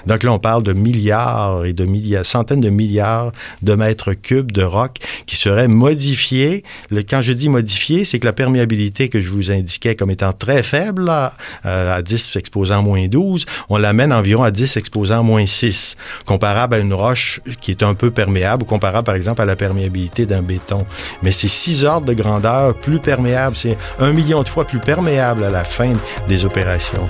Donc 0.06 0.22
là, 0.22 0.32
on 0.32 0.38
parle 0.38 0.62
de 0.62 0.72
milliards 0.72 1.64
et 1.64 1.72
de 1.72 1.84
milliards, 1.84 2.24
centaines 2.24 2.60
de 2.60 2.70
milliards 2.70 3.32
de 3.62 3.74
mètres 3.74 4.12
cubes 4.12 4.52
de 4.52 4.62
roc 4.62 4.96
qui 5.26 5.36
seraient 5.36 5.68
modifiés. 5.68 6.64
Le, 6.90 7.02
quand 7.02 7.22
je 7.22 7.32
dis 7.32 7.48
modifiés, 7.48 8.04
c'est 8.04 8.18
que 8.18 8.26
la 8.26 8.32
perméabilité 8.32 9.08
que 9.08 9.20
je 9.20 9.30
vous 9.30 9.50
indiquais 9.50 9.94
comme 9.94 10.10
étant 10.10 10.32
très 10.32 10.62
faible, 10.62 11.04
là, 11.04 11.34
euh, 11.66 11.96
à 11.96 12.02
10 12.02 12.36
exposant 12.36 12.82
moins 12.82 13.06
12, 13.08 13.46
on 13.68 13.78
l'amène 13.78 14.12
environ 14.12 14.42
à 14.42 14.50
10 14.50 14.76
exposant 14.76 15.09
moins 15.18 15.46
6, 15.46 15.96
comparable 16.24 16.74
à 16.74 16.78
une 16.78 16.94
roche 16.94 17.40
qui 17.60 17.70
est 17.70 17.82
un 17.82 17.94
peu 17.94 18.10
perméable, 18.10 18.62
ou 18.62 18.66
comparable 18.66 19.04
par 19.04 19.14
exemple 19.14 19.42
à 19.42 19.44
la 19.44 19.56
perméabilité 19.56 20.26
d'un 20.26 20.42
béton. 20.42 20.86
Mais 21.22 21.30
c'est 21.30 21.48
six 21.48 21.84
ordres 21.84 22.06
de 22.06 22.14
grandeur 22.14 22.74
plus 22.74 23.00
perméable, 23.00 23.56
c'est 23.56 23.76
un 23.98 24.12
million 24.12 24.42
de 24.42 24.48
fois 24.48 24.64
plus 24.64 24.80
perméable 24.80 25.44
à 25.44 25.50
la 25.50 25.64
fin 25.64 25.92
des 26.28 26.44
opérations. 26.44 27.08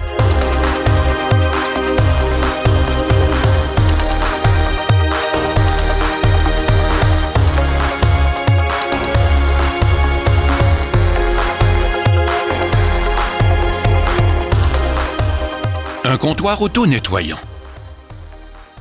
Un 16.10 16.16
comptoir 16.16 16.60
auto-nettoyant. 16.60 17.38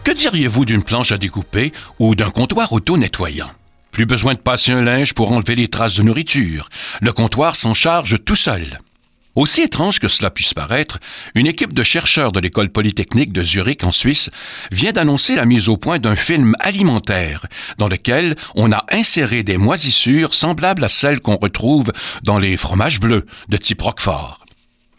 Que 0.10 0.16
diriez-vous 0.16 0.66
d'une 0.66 0.82
planche 0.82 1.12
à 1.12 1.20
découper 1.20 1.72
ou 2.00 2.16
d'un 2.16 2.32
comptoir 2.32 2.74
auto-nettoyant? 2.74 3.52
Plus 3.92 4.08
besoin 4.08 4.34
de 4.34 4.40
passer 4.40 4.72
un 4.72 4.82
linge 4.82 5.14
pour 5.14 5.32
enlever 5.32 5.54
les 5.54 5.68
traces 5.68 5.98
de 5.98 6.02
nourriture. 6.02 6.68
Le 7.00 7.14
comptoir 7.14 7.56
s'en 7.56 7.76
charge 7.76 8.18
tout 8.26 8.36
seul. 8.36 8.80
Aussi 9.36 9.62
étrange 9.62 10.00
que 10.00 10.08
cela 10.08 10.32
puisse 10.32 10.56
paraître, 10.56 10.98
une 11.36 11.46
équipe 11.46 11.74
de 11.74 11.84
chercheurs 11.84 12.32
de 12.32 12.40
l'école 12.40 12.70
polytechnique 12.70 13.32
de 13.32 13.44
Zurich 13.44 13.84
en 13.84 13.92
Suisse 13.92 14.32
vient 14.72 14.94
d'annoncer 14.94 15.36
la 15.36 15.46
mise 15.46 15.70
au 15.70 15.78
point 15.78 16.00
d'un 16.00 16.16
film 16.16 16.56
alimentaire 16.60 17.46
dans 17.78 17.88
lequel 17.88 18.36
on 18.56 18.72
a 18.72 18.86
inséré 18.90 19.44
des 19.44 19.58
moisissures 19.58 20.34
semblables 20.34 20.84
à 20.84 20.90
celles 20.90 21.20
qu'on 21.20 21.38
retrouve 21.38 21.94
dans 22.24 22.40
les 22.40 22.58
fromages 22.58 23.00
bleus 23.00 23.28
de 23.48 23.58
type 23.58 23.84
Roquefort. 23.84 24.39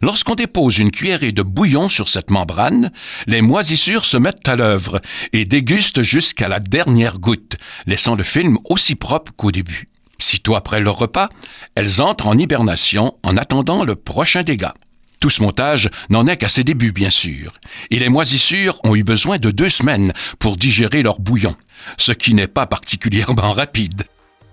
Lorsqu'on 0.03 0.35
dépose 0.35 0.79
une 0.79 0.91
cuillerée 0.91 1.33
de 1.33 1.43
bouillon 1.43 1.91
sur 1.91 2.09
cette 2.09 2.31
membrane, 2.31 2.91
les 3.27 3.43
moisissures 3.43 4.07
se 4.07 4.17
mettent 4.17 4.49
à 4.49 4.57
l'œuvre 4.57 5.03
et 5.35 5.45
dégustent 5.45 6.01
jusqu'à 6.01 6.49
la 6.49 6.59
dernière 6.59 7.19
goutte, 7.19 7.59
laissant 7.87 8.15
le 8.15 8.23
film 8.23 8.57
aussi 8.65 8.95
propre 8.95 9.33
qu'au 9.37 9.53
début. 9.53 9.89
Sitôt 10.19 10.55
après 10.55 10.81
leur 10.81 10.97
repas, 10.97 11.29
elles 11.75 12.01
entrent 12.01 12.29
en 12.29 12.39
hibernation 12.39 13.15
en 13.23 13.37
attendant 13.37 13.85
le 13.85 13.95
prochain 13.95 14.43
dégât. 14.43 14.75
Tout 15.19 15.29
ce 15.29 15.43
montage 15.43 15.91
n'en 16.09 16.27
est 16.27 16.39
qu'à 16.39 16.49
ses 16.49 16.65
débuts, 16.65 16.93
bien 16.93 17.11
sûr, 17.11 17.53
et 17.91 17.99
les 17.99 18.09
moisissures 18.09 18.81
ont 18.85 18.97
eu 18.97 19.03
besoin 19.03 19.37
de 19.37 19.51
deux 19.51 19.69
semaines 19.69 20.15
pour 20.39 20.57
digérer 20.57 21.03
leur 21.03 21.21
bouillon, 21.21 21.57
ce 21.99 22.13
qui 22.13 22.33
n'est 22.33 22.47
pas 22.47 22.65
particulièrement 22.65 23.53
rapide. 23.53 24.05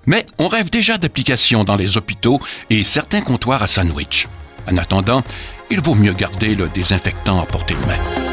Mais 0.05 0.25
on 0.39 0.49
rêve 0.49 0.69
déjà 0.69 0.97
d'applications 0.97 1.63
dans 1.63 1.75
les 1.77 1.95
hôpitaux 1.95 2.41
et 2.69 2.83
certains 2.83 3.21
comptoirs 3.21 3.63
à 3.63 3.67
sandwich. 3.67 4.27
En 4.69 4.77
attendant, 4.77 5.23
il 5.71 5.81
vaut 5.81 5.95
mieux 5.95 6.13
garder 6.13 6.55
le 6.55 6.67
désinfectant 6.67 7.41
à 7.41 7.45
portée 7.45 7.73
de 7.73 7.79
main. 7.87 8.27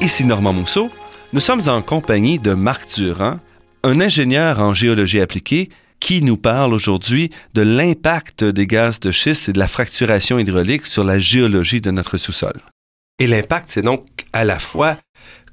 Ici 0.00 0.24
Normand 0.24 0.52
Mousseau. 0.52 0.90
Nous 1.32 1.40
sommes 1.40 1.62
en 1.68 1.82
compagnie 1.82 2.38
de 2.38 2.54
Marc 2.54 2.94
Durand, 2.94 3.40
un 3.82 4.00
ingénieur 4.00 4.60
en 4.60 4.72
géologie 4.72 5.20
appliquée 5.20 5.70
qui 6.00 6.22
nous 6.22 6.36
parle 6.36 6.74
aujourd'hui 6.74 7.30
de 7.54 7.62
l'impact 7.62 8.44
des 8.44 8.66
gaz 8.66 9.00
de 9.00 9.10
schiste 9.10 9.48
et 9.48 9.52
de 9.52 9.58
la 9.58 9.66
fracturation 9.66 10.38
hydraulique 10.38 10.86
sur 10.86 11.02
la 11.02 11.18
géologie 11.18 11.80
de 11.80 11.90
notre 11.90 12.18
sous-sol. 12.18 12.60
Et 13.18 13.26
l'impact, 13.26 13.70
c'est 13.70 13.82
donc 13.82 14.06
à 14.32 14.44
la 14.44 14.58
fois 14.58 14.98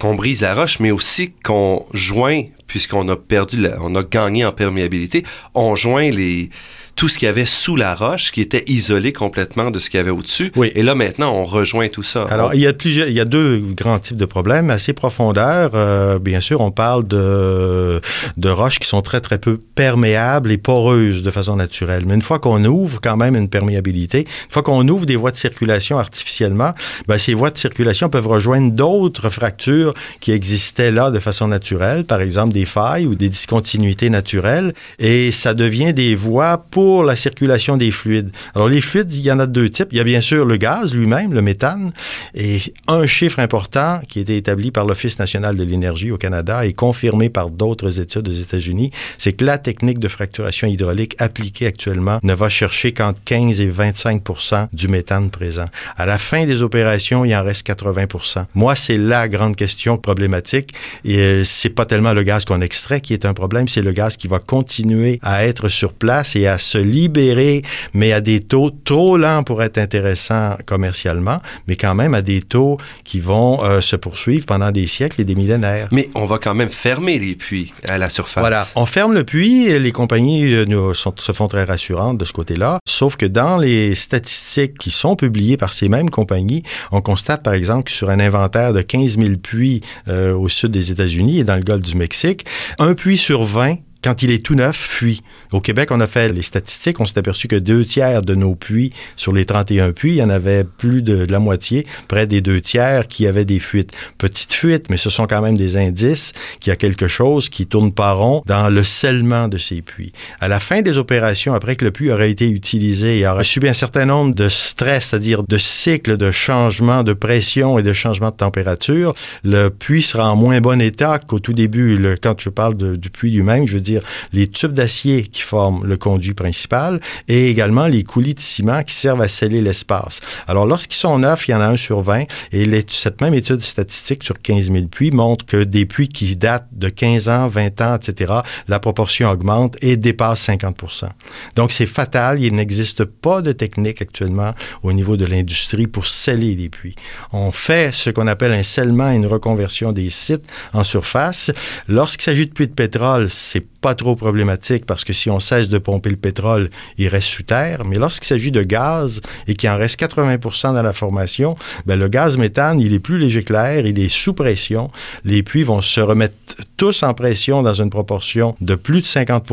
qu'on 0.04 0.16
brise 0.16 0.42
la 0.42 0.54
roche, 0.54 0.82
mais 0.82 0.92
aussi 0.92 1.32
qu'on 1.46 1.86
joint, 1.94 2.44
puisqu'on 2.68 3.08
a 3.08 3.16
perdu, 3.16 3.66
on 3.80 3.96
a 3.96 4.04
gagné 4.04 4.44
en 4.44 4.52
perméabilité, 4.52 5.24
on 5.56 5.78
joint 5.78 6.10
les, 6.10 6.50
tout 6.96 7.10
ce 7.10 7.18
qu'il 7.18 7.26
y 7.26 7.30
avait 7.30 7.46
sous 7.46 7.76
la 7.76 7.96
roche, 7.96 8.32
qui 8.32 8.42
était 8.42 8.64
isolé 8.68 9.14
complètement 9.14 9.72
de 9.72 9.80
ce 9.80 9.90
qu'il 9.90 9.98
y 9.98 10.02
avait 10.02 10.12
au-dessus. 10.12 10.52
Oui. 10.56 10.72
Et 10.76 10.84
là, 10.84 10.96
maintenant, 10.96 11.34
on 11.34 11.44
rejoint 11.44 11.88
tout 11.88 12.04
ça. 12.04 12.26
Alors, 12.30 12.54
il 12.54 12.62
y 12.62 12.68
a 12.68 12.74
plusieurs, 12.74 13.08
il 13.08 13.14
y 13.14 13.20
a 13.20 13.26
deux 13.26 13.60
grands 13.60 14.00
types 14.00 14.18
de 14.18 14.26
problèmes. 14.26 14.70
Assez 14.70 14.94
profondeur, 14.94 15.72
euh, 15.74 16.20
bien 16.20 16.40
sûr, 16.40 16.62
on 16.62 16.72
parle 16.72 17.08
de, 17.08 18.00
de 18.38 18.50
roches 18.50 18.80
qui 18.80 18.88
sont 18.88 19.02
très, 19.02 19.22
très 19.22 19.38
peu 19.38 19.58
perméables 19.76 20.52
et 20.52 20.58
poreuses 20.58 21.24
de 21.24 21.32
façon 21.32 21.56
naturelle. 21.56 22.04
Mais 22.06 22.14
une 22.14 22.22
fois 22.22 22.40
qu'on 22.40 22.64
ouvre 22.66 23.00
quand 23.02 23.18
même 23.18 23.36
une 23.36 23.50
perméabilité, 23.50 24.20
une 24.20 24.52
fois 24.52 24.62
qu'on 24.62 24.88
ouvre 24.88 25.06
des 25.06 25.16
voies 25.16 25.32
de 25.32 25.38
circulation 25.38 25.98
artificiellement, 25.98 26.74
ben, 27.08 27.18
ces 27.18 27.34
voies 27.34 27.50
de 27.50 27.58
circulation 27.58 28.10
peuvent 28.10 28.28
rejoindre 28.28 28.72
d'autres 28.72 29.30
fractures 29.30 29.94
qui 30.20 30.32
existaient 30.32 30.92
là 30.92 31.10
de 31.10 31.20
façon 31.20 31.48
naturelle, 31.48 32.06
par 32.06 32.22
exemple 32.22 32.54
des 32.54 32.66
failles 32.66 33.08
ou 33.08 33.16
des 33.16 33.30
discontinuités 33.30 34.10
naturelles, 34.10 34.74
et 35.00 35.32
ça 35.32 35.54
devient 35.54 35.94
des 35.94 36.16
voies 36.16 36.64
pour 36.70 36.83
pour 36.84 37.06
la 37.06 37.16
circulation 37.16 37.78
des 37.78 37.92
fluides. 37.92 38.32
Alors, 38.54 38.68
les 38.68 38.82
fluides, 38.82 39.14
il 39.14 39.22
y 39.22 39.32
en 39.32 39.40
a 39.40 39.46
deux 39.46 39.70
types. 39.70 39.88
Il 39.94 39.98
y 40.00 40.02
a 40.02 40.04
bien 40.04 40.20
sûr 40.20 40.44
le 40.44 40.58
gaz 40.58 40.94
lui-même, 40.94 41.34
le 41.34 41.42
méthane, 41.42 41.94
et 42.36 42.60
un 42.90 43.08
chiffre 43.08 43.40
important 43.40 44.02
qui 44.10 44.20
a 44.20 44.22
été 44.24 44.36
établi 44.36 44.70
par 44.70 44.86
l'Office 44.86 45.18
national 45.18 45.56
de 45.56 45.64
l'énergie 45.64 46.12
au 46.12 46.18
Canada 46.18 46.66
et 46.66 46.74
confirmé 46.74 47.30
par 47.30 47.52
d'autres 47.52 48.02
études 48.02 48.28
aux 48.28 48.34
États-Unis, 48.34 48.92
c'est 49.18 49.32
que 49.32 49.46
la 49.46 49.58
technique 49.58 50.00
de 50.00 50.10
fracturation 50.10 50.68
hydraulique 50.68 51.16
appliquée 51.20 51.68
actuellement 51.68 52.20
ne 52.22 52.34
va 52.34 52.50
chercher 52.50 52.92
qu'entre 52.92 53.22
15 53.24 53.62
et 53.62 53.72
25% 53.72 54.68
du 54.74 54.90
méthane 54.90 55.30
présent. 55.30 55.68
À 55.96 56.06
la 56.06 56.18
fin 56.18 56.46
des 56.46 56.64
opérations, 56.64 57.24
il 57.24 57.34
en 57.34 57.46
reste 57.46 57.66
80% 57.66 58.44
Moi, 58.56 58.76
c'est 58.76 58.98
la 58.98 59.30
grande 59.30 59.56
question 59.56 59.96
problématique 59.96 60.72
et 61.06 61.20
euh, 61.20 61.44
c'est 61.46 61.70
pas 61.70 61.86
tellement 61.86 62.12
le 62.12 62.24
gaz 62.24 62.44
qu'on 62.44 62.60
extrait 62.60 63.00
qui 63.00 63.14
est 63.14 63.26
un 63.26 63.34
problème, 63.34 63.70
c'est 63.70 63.82
le 63.82 63.94
gaz 63.94 64.18
qui 64.18 64.28
va 64.28 64.40
continuer 64.40 65.20
à 65.22 65.46
être 65.46 65.70
sur 65.70 65.94
place 65.94 66.36
et 66.36 66.46
à 66.46 66.58
se 66.58 66.73
libérer, 66.80 67.64
mais 67.94 68.14
à 68.14 68.22
des 68.22 68.42
taux 68.42 68.72
trop 68.84 69.18
lents 69.18 69.44
pour 69.44 69.64
être 69.64 69.78
intéressants 69.78 70.58
commercialement, 70.66 71.42
mais 71.68 71.76
quand 71.76 71.96
même 71.96 72.14
à 72.14 72.22
des 72.22 72.42
taux 72.42 72.78
qui 73.04 73.20
vont 73.20 73.64
euh, 73.64 73.82
se 73.82 73.96
poursuivre 73.96 74.46
pendant 74.46 74.72
des 74.72 74.88
siècles 74.88 75.22
et 75.22 75.26
des 75.26 75.36
millénaires. 75.36 75.88
Mais 75.92 76.10
on 76.16 76.26
va 76.26 76.38
quand 76.38 76.54
même 76.54 76.70
fermer 76.70 77.20
les 77.20 77.36
puits 77.36 77.74
à 77.88 77.98
la 77.98 78.10
surface. 78.10 78.42
Voilà, 78.42 78.68
on 78.76 78.86
ferme 78.86 79.14
le 79.14 79.24
puits 79.24 79.68
et 79.68 79.80
les 79.80 79.92
compagnies 79.92 80.54
euh, 80.54 80.94
sont, 80.94 81.14
se 81.18 81.32
font 81.32 81.48
très 81.48 81.64
rassurantes 81.64 82.18
de 82.18 82.26
ce 82.26 82.34
côté-là, 82.34 82.80
sauf 82.88 83.16
que 83.16 83.26
dans 83.26 83.58
les 83.58 83.96
statistiques 83.96 84.78
qui 84.78 84.92
sont 84.92 85.16
publiées 85.16 85.58
par 85.58 85.74
ces 85.74 85.90
mêmes 85.90 86.10
compagnies, 86.10 86.64
on 86.92 87.02
constate 87.02 87.44
par 87.44 87.54
exemple 87.54 87.84
que 87.86 87.92
sur 87.92 88.10
un 88.10 88.20
inventaire 88.20 88.74
de 88.74 88.82
15 88.82 89.18
000 89.18 89.38
puits 89.38 89.82
euh, 90.08 90.34
au 90.34 90.50
sud 90.50 90.72
des 90.72 90.92
États-Unis 90.92 91.40
et 91.40 91.44
dans 91.44 91.56
le 91.56 91.64
golfe 91.64 91.84
du 91.84 91.96
Mexique, 91.96 92.46
un 92.80 92.94
puits 92.94 93.18
sur 93.18 93.44
20 93.44 93.78
quand 94.04 94.22
il 94.22 94.32
est 94.32 94.44
tout 94.44 94.56
neuf, 94.56 94.76
fuit. 94.76 95.22
Au 95.52 95.62
Québec, 95.62 95.90
on 95.92 96.00
a 96.02 96.08
fait 96.08 96.32
les 96.34 96.42
statistiques, 96.42 97.00
on 97.00 97.06
s'est 97.06 97.18
aperçu 97.18 97.48
que 97.48 97.56
deux 97.56 97.86
tiers 97.86 98.22
de 98.22 98.36
nos 98.36 98.54
puits, 98.54 98.92
sur 99.16 99.32
les 99.32 99.46
31 99.46 99.94
puits, 99.94 100.12
il 100.12 100.18
y 100.18 100.24
en 100.24 100.30
avait 100.30 100.66
plus 100.66 101.02
de, 101.02 101.26
la 101.30 101.40
moitié, 101.40 101.88
près 102.08 102.28
des 102.28 102.42
deux 102.42 102.60
tiers, 102.60 103.08
qui 103.08 103.28
avaient 103.28 103.46
des 103.46 103.60
fuites. 103.60 103.92
Petites 104.18 104.54
fuites, 104.54 104.90
mais 104.90 104.98
ce 104.98 105.10
sont 105.10 105.26
quand 105.26 105.42
même 105.42 105.58
des 105.58 105.78
indices 105.78 106.34
qu'il 106.60 106.72
y 106.72 106.74
a 106.74 106.76
quelque 106.76 107.08
chose 107.08 107.50
qui 107.50 107.66
tourne 107.66 107.94
pas 107.94 108.12
rond 108.12 108.44
dans 108.46 108.70
le 108.70 108.84
scellement 108.84 109.48
de 109.48 109.58
ces 109.58 109.82
puits. 109.82 110.12
À 110.42 110.48
la 110.48 110.60
fin 110.60 110.82
des 110.82 110.98
opérations, 110.98 111.54
après 111.54 111.76
que 111.76 111.86
le 111.86 111.92
puits 111.92 112.12
aurait 112.12 112.32
été 112.32 112.50
utilisé 112.50 113.20
et 113.20 113.28
aurait 113.28 113.44
subi 113.44 113.70
un 113.70 113.74
certain 113.74 114.06
nombre 114.06 114.36
de 114.36 114.50
stress, 114.50 115.10
c'est-à-dire 115.10 115.44
de 115.44 115.58
cycles 115.58 116.18
de 116.18 116.32
changement 116.32 117.04
de 117.04 117.14
pression 117.14 117.80
et 117.80 117.84
de 117.84 117.94
changement 117.94 118.32
de 118.32 118.36
température, 118.36 119.14
le 119.44 119.70
puits 119.70 120.04
sera 120.04 120.30
en 120.30 120.36
moins 120.36 120.60
bon 120.60 120.82
état 120.82 121.20
qu'au 121.20 121.40
tout 121.40 121.54
début. 121.54 122.18
Quand 122.22 122.40
je 122.40 122.50
parle 122.50 122.98
du 122.98 123.10
puits 123.10 123.32
lui-même, 123.32 123.68
je 123.68 123.76
veux 123.76 123.82
dire 123.82 123.93
les 124.32 124.48
tubes 124.48 124.74
d'acier 124.74 125.24
qui 125.24 125.42
forment 125.42 125.86
le 125.86 125.98
conduit 125.98 126.34
principal 126.34 127.00
et 127.28 127.50
également 127.50 127.88
les 127.88 128.04
coulis 128.04 128.34
de 128.34 128.40
ciment 128.40 128.84
qui 128.84 128.94
servent 128.94 129.22
à 129.22 129.28
sceller 129.28 129.62
l'espace. 129.62 130.22
Alors, 130.48 130.66
lorsqu'ils 130.66 130.98
sont 130.98 131.20
neufs, 131.20 131.48
il 131.48 131.52
y 131.52 131.54
en 131.56 131.62
a 131.62 131.68
un 131.68 131.78
sur 131.78 132.02
20 132.02 132.24
et 132.52 132.86
cette 132.88 133.22
même 133.22 133.34
étude 133.34 133.62
statistique 133.62 134.24
sur 134.24 134.40
15 134.42 134.72
000 134.72 134.88
puits 134.88 135.12
montre 135.12 135.46
que 135.46 135.64
des 135.64 135.86
puits 135.86 136.08
qui 136.08 136.36
datent 136.36 136.68
de 136.72 136.90
15 136.90 137.30
ans, 137.30 137.48
20 137.48 137.82
ans, 137.82 137.96
etc., 137.96 138.34
la 138.68 138.80
proportion 138.80 139.30
augmente 139.30 139.76
et 139.82 139.98
dépasse 139.98 140.48
50% 140.48 141.10
Donc, 141.56 141.72
c'est 141.72 141.86
fatal. 141.86 142.40
Il 142.40 142.56
n'existe 142.56 143.06
pas 143.06 143.42
de 143.42 143.52
technique 143.52 144.02
actuellement 144.02 144.54
au 144.82 144.94
niveau 144.94 145.18
de 145.18 145.26
l'industrie 145.26 145.88
pour 145.88 146.08
sceller 146.08 146.56
les 146.56 146.70
puits. 146.70 146.96
On 147.32 147.52
fait 147.52 147.94
ce 147.94 148.10
qu'on 148.10 148.28
appelle 148.28 148.54
un 148.54 148.64
scellement 148.64 149.12
et 149.12 149.16
une 149.16 149.26
reconversion 149.26 149.92
des 149.92 150.10
sites 150.10 150.46
en 150.74 150.84
surface. 150.84 151.52
Lorsqu'il 151.88 152.24
s'agit 152.24 152.48
de 152.48 152.52
puits 152.52 152.68
de 152.68 152.74
pétrole, 152.74 153.30
c'est 153.30 153.66
pas 153.84 153.96
trop 153.96 154.16
problématique 154.16 154.86
parce 154.86 155.04
que 155.04 155.12
si 155.12 155.30
on 155.30 155.40
cesse 155.40 155.68
de 155.68 155.78
pomper 155.78 156.10
le 156.10 156.16
pétrole, 156.16 156.70
il 156.98 157.10
reste 157.10 157.28
sous 157.28 157.44
terre. 157.44 157.84
Mais 157.86 157.98
lorsqu'il 157.98 158.28
s'agit 158.28 158.50
de 158.50 158.64
gaz 158.64 159.20
et 159.46 159.56
qu'il 159.56 159.70
en 159.70 159.78
reste 159.78 160.00
80% 160.00 160.74
dans 160.74 160.82
la 160.82 160.94
formation, 160.94 161.56
ben 161.86 162.00
le 162.00 162.08
gaz 162.08 162.38
méthane, 162.38 162.80
il 162.80 162.94
est 162.94 163.00
plus 163.00 163.20
léger 163.20 163.44
que 163.44 163.52
l'air, 163.52 163.86
il 163.86 164.00
est 164.00 164.08
sous 164.08 164.34
pression. 164.34 164.90
Les 165.26 165.44
puits 165.44 165.64
vont 165.64 165.82
se 165.82 166.00
remettre 166.00 166.36
tous 166.78 167.04
en 167.04 167.14
pression 167.14 167.62
dans 167.62 167.74
une 167.74 167.90
proportion 167.90 168.56
de 168.62 168.76
plus 168.76 169.02
de 169.02 169.06
50 169.06 169.52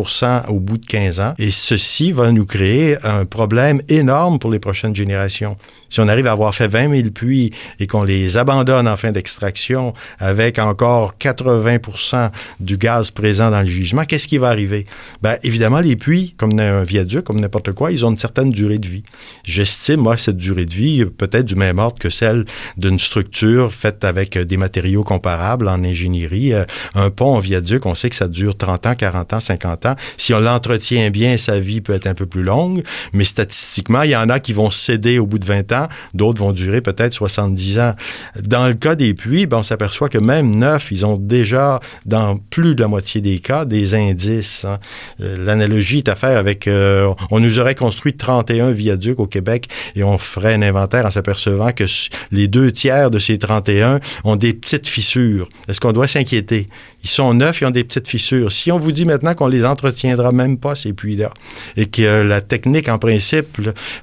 au 0.48 0.60
bout 0.60 0.78
de 0.78 0.86
15 0.86 1.18
ans. 1.18 1.34
Et 1.38 1.50
ceci 1.50 2.12
va 2.12 2.30
nous 2.30 2.46
créer 2.46 2.96
un 3.04 3.24
problème 3.24 3.82
énorme 3.88 4.38
pour 4.38 4.52
les 4.52 4.60
prochaines 4.60 4.94
générations. 4.94 5.56
Si 5.90 6.00
on 6.00 6.08
arrive 6.08 6.26
à 6.26 6.32
avoir 6.32 6.54
fait 6.54 6.68
20 6.68 6.94
000 6.94 7.10
puits 7.10 7.52
et 7.78 7.86
qu'on 7.86 8.04
les 8.04 8.36
abandonne 8.36 8.88
en 8.88 8.96
fin 8.96 9.12
d'extraction 9.12 9.92
avec 10.18 10.58
encore 10.58 11.18
80 11.18 12.30
du 12.60 12.76
gaz 12.76 13.10
présent 13.10 13.50
dans 13.50 13.60
le 13.60 13.66
jugement, 13.66 14.04
qu'est-ce 14.04 14.28
qui 14.28 14.38
va 14.38 14.48
arriver? 14.48 14.86
Ben, 15.20 15.36
évidemment, 15.42 15.80
les 15.80 15.96
puits, 15.96 16.34
comme 16.36 16.58
un 16.58 16.84
viaduc, 16.84 17.24
comme 17.24 17.40
n'importe 17.40 17.72
quoi, 17.72 17.92
ils 17.92 18.06
ont 18.06 18.10
une 18.10 18.18
certaine 18.18 18.50
durée 18.50 18.78
de 18.78 18.88
vie. 18.88 19.02
J'estime, 19.44 20.00
moi, 20.00 20.16
cette 20.16 20.36
durée 20.36 20.66
de 20.66 20.74
vie 20.74 21.04
peut-être 21.04 21.46
du 21.46 21.56
même 21.56 21.78
ordre 21.78 21.98
que 21.98 22.10
celle 22.10 22.44
d'une 22.76 22.98
structure 22.98 23.72
faite 23.72 24.04
avec 24.04 24.38
des 24.38 24.56
matériaux 24.56 25.04
comparables 25.04 25.68
en 25.68 25.82
ingénierie. 25.84 26.54
Euh, 26.54 26.64
un 26.94 27.10
pont, 27.10 27.36
un 27.36 27.40
viaduc, 27.40 27.86
on 27.86 27.94
sait 27.94 28.10
que 28.10 28.16
ça 28.16 28.28
dure 28.28 28.56
30 28.56 28.86
ans, 28.86 28.94
40 28.94 29.32
ans, 29.34 29.40
50 29.40 29.86
ans. 29.86 29.96
Si 30.16 30.32
on 30.34 30.40
l'entretient 30.40 31.10
bien, 31.10 31.36
sa 31.36 31.58
vie 31.58 31.80
peut 31.80 31.94
être 31.94 32.06
un 32.06 32.14
peu 32.14 32.26
plus 32.26 32.42
longue, 32.42 32.82
mais 33.12 33.24
statistiquement, 33.24 34.02
il 34.02 34.10
y 34.10 34.16
en 34.16 34.28
a 34.28 34.40
qui 34.40 34.52
vont 34.52 34.70
céder 34.70 35.18
au 35.18 35.26
bout 35.26 35.38
de 35.38 35.44
20 35.44 35.72
ans, 35.72 35.79
d'autres 36.14 36.40
vont 36.40 36.52
durer 36.52 36.80
peut-être 36.80 37.12
70 37.12 37.78
ans. 37.78 37.94
Dans 38.42 38.66
le 38.66 38.74
cas 38.74 38.94
des 38.94 39.14
puits, 39.14 39.46
ben, 39.46 39.58
on 39.58 39.62
s'aperçoit 39.62 40.08
que 40.08 40.18
même 40.18 40.54
neuf, 40.54 40.90
ils 40.90 41.06
ont 41.06 41.16
déjà, 41.16 41.80
dans 42.06 42.36
plus 42.36 42.74
de 42.74 42.80
la 42.80 42.88
moitié 42.88 43.20
des 43.20 43.38
cas, 43.38 43.64
des 43.64 43.94
indices. 43.94 44.64
Hein. 44.64 44.78
Euh, 45.20 45.36
l'analogie 45.38 45.98
est 45.98 46.08
à 46.08 46.16
faire 46.16 46.38
avec... 46.38 46.66
Euh, 46.66 47.12
on 47.30 47.40
nous 47.40 47.58
aurait 47.58 47.74
construit 47.74 48.14
31 48.14 48.70
viaducs 48.70 49.18
au 49.18 49.26
Québec 49.26 49.68
et 49.94 50.02
on 50.02 50.18
ferait 50.18 50.54
un 50.54 50.62
inventaire 50.62 51.06
en 51.06 51.10
s'apercevant 51.10 51.72
que 51.72 51.84
les 52.32 52.48
deux 52.48 52.72
tiers 52.72 53.10
de 53.10 53.18
ces 53.18 53.38
31 53.38 54.00
ont 54.24 54.36
des 54.36 54.52
petites 54.52 54.86
fissures. 54.86 55.48
Est-ce 55.68 55.80
qu'on 55.80 55.92
doit 55.92 56.08
s'inquiéter? 56.08 56.68
Ils 57.02 57.08
sont 57.08 57.32
neufs, 57.32 57.60
ils 57.60 57.66
ont 57.66 57.70
des 57.70 57.84
petites 57.84 58.08
fissures. 58.08 58.52
Si 58.52 58.70
on 58.70 58.78
vous 58.78 58.92
dit 58.92 59.06
maintenant 59.06 59.34
qu'on 59.34 59.46
les 59.46 59.64
entretiendra 59.64 60.32
même 60.32 60.58
pas, 60.58 60.74
ces 60.74 60.92
puits-là, 60.92 61.30
et 61.76 61.86
que 61.86 62.22
la 62.22 62.42
technique, 62.42 62.88
en 62.88 62.98
principe, 62.98 63.58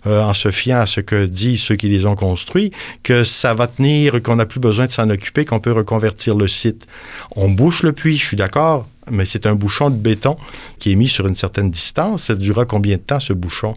euh, 0.07 0.21
en 0.21 0.33
se 0.33 0.49
fiant 0.49 0.79
à 0.79 0.85
ce 0.85 1.01
que 1.01 1.25
disent 1.25 1.61
ceux 1.67 1.75
qui 1.75 1.89
les 1.89 2.05
ont 2.05 2.15
construits, 2.15 2.71
que 3.03 3.23
ça 3.23 3.53
va 3.53 3.67
tenir, 3.67 4.21
qu'on 4.23 4.37
n'a 4.37 4.45
plus 4.45 4.59
besoin 4.59 4.85
de 4.85 4.91
s'en 4.91 5.09
occuper, 5.09 5.45
qu'on 5.45 5.59
peut 5.59 5.71
reconvertir 5.71 6.35
le 6.35 6.47
site. 6.47 6.87
On 7.35 7.49
bouche 7.49 7.83
le 7.83 7.91
puits, 7.91 8.17
je 8.17 8.25
suis 8.25 8.37
d'accord, 8.37 8.87
mais 9.09 9.25
c'est 9.25 9.45
un 9.45 9.55
bouchon 9.55 9.89
de 9.89 9.95
béton 9.95 10.37
qui 10.79 10.91
est 10.91 10.95
mis 10.95 11.07
sur 11.07 11.27
une 11.27 11.35
certaine 11.35 11.69
distance. 11.69 12.23
Ça 12.23 12.35
durera 12.35 12.65
combien 12.65 12.97
de 12.97 13.01
temps, 13.01 13.19
ce 13.19 13.33
bouchon? 13.33 13.75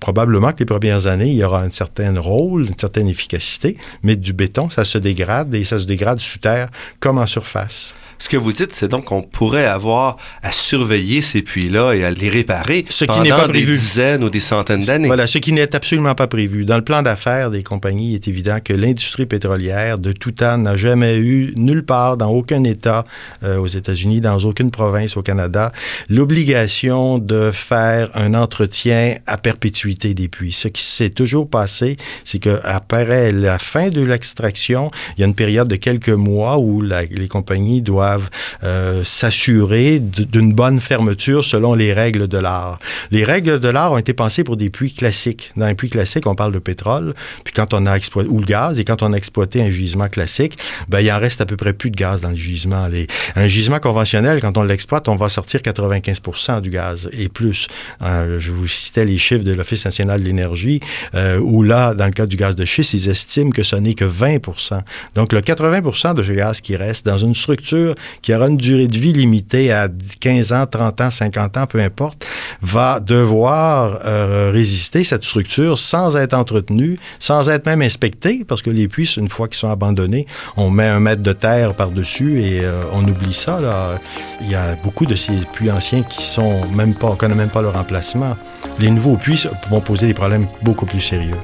Probablement 0.00 0.52
que 0.52 0.60
les 0.60 0.64
premières 0.64 1.06
années, 1.06 1.30
il 1.30 1.36
y 1.36 1.44
aura 1.44 1.62
un 1.62 1.70
certain 1.70 2.18
rôle, 2.20 2.66
une 2.66 2.78
certaine 2.78 3.08
efficacité, 3.08 3.76
mais 4.02 4.14
du 4.14 4.32
béton, 4.32 4.70
ça 4.70 4.84
se 4.84 4.98
dégrade 4.98 5.54
et 5.54 5.64
ça 5.64 5.78
se 5.78 5.84
dégrade 5.84 6.20
sous 6.20 6.38
terre 6.38 6.68
comme 7.00 7.18
en 7.18 7.26
surface. 7.26 7.94
Ce 8.20 8.28
que 8.28 8.36
vous 8.36 8.52
dites, 8.52 8.74
c'est 8.74 8.88
donc 8.88 9.06
qu'on 9.06 9.22
pourrait 9.22 9.66
avoir 9.66 10.16
à 10.42 10.50
surveiller 10.50 11.22
ces 11.22 11.42
puits-là 11.42 11.94
et 11.94 12.04
à 12.04 12.10
les 12.10 12.28
réparer 12.28 12.84
ce 12.88 13.04
qui 13.04 13.20
n'est 13.20 13.28
pas 13.28 13.46
des 13.46 13.62
dizaines 13.62 14.24
ou 14.24 14.30
des 14.30 14.40
centaines 14.40 14.82
d'années. 14.82 15.06
Voilà, 15.06 15.26
ce 15.26 15.38
qui 15.38 15.52
n'est 15.52 15.74
absolument 15.74 16.14
pas 16.14 16.26
prévu. 16.26 16.64
Dans 16.64 16.76
le 16.76 16.82
plan 16.82 17.02
d'affaires 17.02 17.50
des 17.50 17.62
compagnies, 17.62 18.10
il 18.10 18.14
est 18.16 18.28
évident 18.28 18.58
que 18.62 18.72
l'industrie 18.72 19.26
pétrolière 19.26 19.98
de 19.98 20.12
tout 20.12 20.32
temps 20.32 20.58
n'a 20.58 20.76
jamais 20.76 21.16
eu 21.18 21.52
nulle 21.56 21.84
part, 21.84 22.16
dans 22.16 22.30
aucun 22.30 22.64
État 22.64 23.04
euh, 23.44 23.58
aux 23.58 23.66
États-Unis, 23.66 24.20
dans 24.20 24.38
aucune 24.38 24.70
province 24.70 25.16
au 25.16 25.22
Canada, 25.22 25.72
l'obligation 26.08 27.18
de 27.18 27.50
faire 27.52 28.10
un 28.14 28.34
entretien 28.34 29.16
à 29.26 29.36
perpétuité 29.36 29.87
des 29.94 30.28
puits. 30.28 30.52
Ce 30.52 30.68
qui 30.68 30.82
s'est 30.82 31.10
toujours 31.10 31.48
passé, 31.48 31.96
c'est 32.24 32.38
qu'après 32.38 33.32
la 33.32 33.58
fin 33.58 33.88
de 33.88 34.02
l'extraction, 34.02 34.90
il 35.16 35.20
y 35.20 35.24
a 35.24 35.26
une 35.26 35.34
période 35.34 35.68
de 35.68 35.76
quelques 35.76 36.08
mois 36.08 36.58
où 36.58 36.82
les 36.82 37.28
compagnies 37.28 37.82
doivent 37.82 38.30
euh, 38.62 39.04
s'assurer 39.04 40.00
d'une 40.00 40.52
bonne 40.52 40.80
fermeture 40.80 41.44
selon 41.44 41.74
les 41.74 41.92
règles 41.92 42.28
de 42.28 42.38
l'art. 42.38 42.78
Les 43.10 43.24
règles 43.24 43.60
de 43.60 43.68
l'art 43.68 43.92
ont 43.92 43.98
été 43.98 44.14
pensées 44.14 44.44
pour 44.44 44.56
des 44.56 44.70
puits 44.70 44.92
classiques. 44.92 45.50
Dans 45.56 45.66
un 45.66 45.74
puits 45.74 45.90
classique, 45.90 46.26
on 46.26 46.34
parle 46.34 46.52
de 46.52 46.58
pétrole, 46.58 47.14
puis 47.44 47.52
quand 47.54 47.74
on 47.74 47.86
a 47.86 47.98
ou 48.28 48.38
le 48.38 48.46
gaz, 48.46 48.78
et 48.78 48.84
quand 48.84 49.02
on 49.02 49.12
a 49.12 49.16
exploité 49.16 49.62
un 49.62 49.70
gisement 49.70 50.08
classique, 50.08 50.58
ben 50.88 51.00
il 51.00 51.10
en 51.10 51.18
reste 51.18 51.40
à 51.40 51.46
peu 51.46 51.56
près 51.56 51.72
plus 51.72 51.90
de 51.90 51.96
gaz 51.96 52.20
dans 52.20 52.30
le 52.30 52.36
gisement. 52.36 52.88
Un 53.36 53.48
gisement 53.48 53.78
conventionnel, 53.78 54.40
quand 54.40 54.56
on 54.56 54.62
l'exploite, 54.62 55.08
on 55.08 55.16
va 55.16 55.28
sortir 55.28 55.60
95% 55.60 56.60
du 56.60 56.70
gaz 56.70 57.08
et 57.12 57.28
plus. 57.28 57.66
Euh, 58.02 58.38
je 58.38 58.52
vous 58.52 58.68
citais 58.68 59.04
les 59.04 59.18
chiffres 59.18 59.44
de 59.44 59.52
l'Office 59.52 59.77
national 59.84 60.20
de 60.20 60.26
l'énergie, 60.26 60.80
euh, 61.14 61.38
où 61.38 61.62
là, 61.62 61.94
dans 61.94 62.06
le 62.06 62.12
cas 62.12 62.26
du 62.26 62.36
gaz 62.36 62.54
de 62.56 62.64
schiste, 62.64 62.94
ils 62.94 63.08
estiment 63.08 63.50
que 63.50 63.62
ce 63.62 63.76
n'est 63.76 63.94
que 63.94 64.04
20%. 64.04 64.80
Donc 65.14 65.32
le 65.32 65.40
80% 65.40 66.14
de 66.14 66.22
ce 66.22 66.32
gaz 66.32 66.60
qui 66.60 66.76
reste 66.76 67.06
dans 67.06 67.18
une 67.18 67.34
structure 67.34 67.94
qui 68.22 68.34
aura 68.34 68.48
une 68.48 68.56
durée 68.56 68.88
de 68.88 68.98
vie 68.98 69.12
limitée 69.12 69.72
à 69.72 69.88
15 70.20 70.52
ans, 70.52 70.66
30 70.66 71.00
ans, 71.00 71.10
50 71.10 71.56
ans, 71.56 71.66
peu 71.66 71.80
importe, 71.80 72.24
va 72.62 73.00
devoir 73.00 74.00
euh, 74.04 74.50
résister 74.52 75.04
cette 75.04 75.24
structure 75.24 75.78
sans 75.78 76.16
être 76.16 76.34
entretenue, 76.34 76.98
sans 77.18 77.48
être 77.48 77.66
même 77.66 77.82
inspectée, 77.82 78.44
parce 78.46 78.62
que 78.62 78.70
les 78.70 78.88
puits, 78.88 79.08
une 79.16 79.28
fois 79.28 79.48
qu'ils 79.48 79.58
sont 79.58 79.70
abandonnés, 79.70 80.26
on 80.56 80.70
met 80.70 80.86
un 80.86 81.00
mètre 81.00 81.22
de 81.22 81.32
terre 81.32 81.74
par-dessus 81.74 82.42
et 82.42 82.60
euh, 82.64 82.82
on 82.92 83.06
oublie 83.06 83.32
ça. 83.32 83.60
Là. 83.60 83.94
Il 84.40 84.50
y 84.50 84.54
a 84.54 84.74
beaucoup 84.76 85.06
de 85.06 85.14
ces 85.14 85.32
puits 85.52 85.70
anciens 85.70 86.02
qui 86.02 86.22
sont 86.22 86.66
même 86.68 86.94
pas, 86.94 87.16
on 87.20 87.28
même 87.34 87.50
pas 87.50 87.62
leur 87.62 87.76
emplacement. 87.76 88.36
Les 88.78 88.90
nouveaux 88.90 89.16
puits 89.16 89.44
vont 89.68 89.80
poser 89.80 90.06
des 90.06 90.14
problèmes 90.14 90.48
beaucoup 90.62 90.86
plus 90.86 91.00
sérieux. 91.00 91.36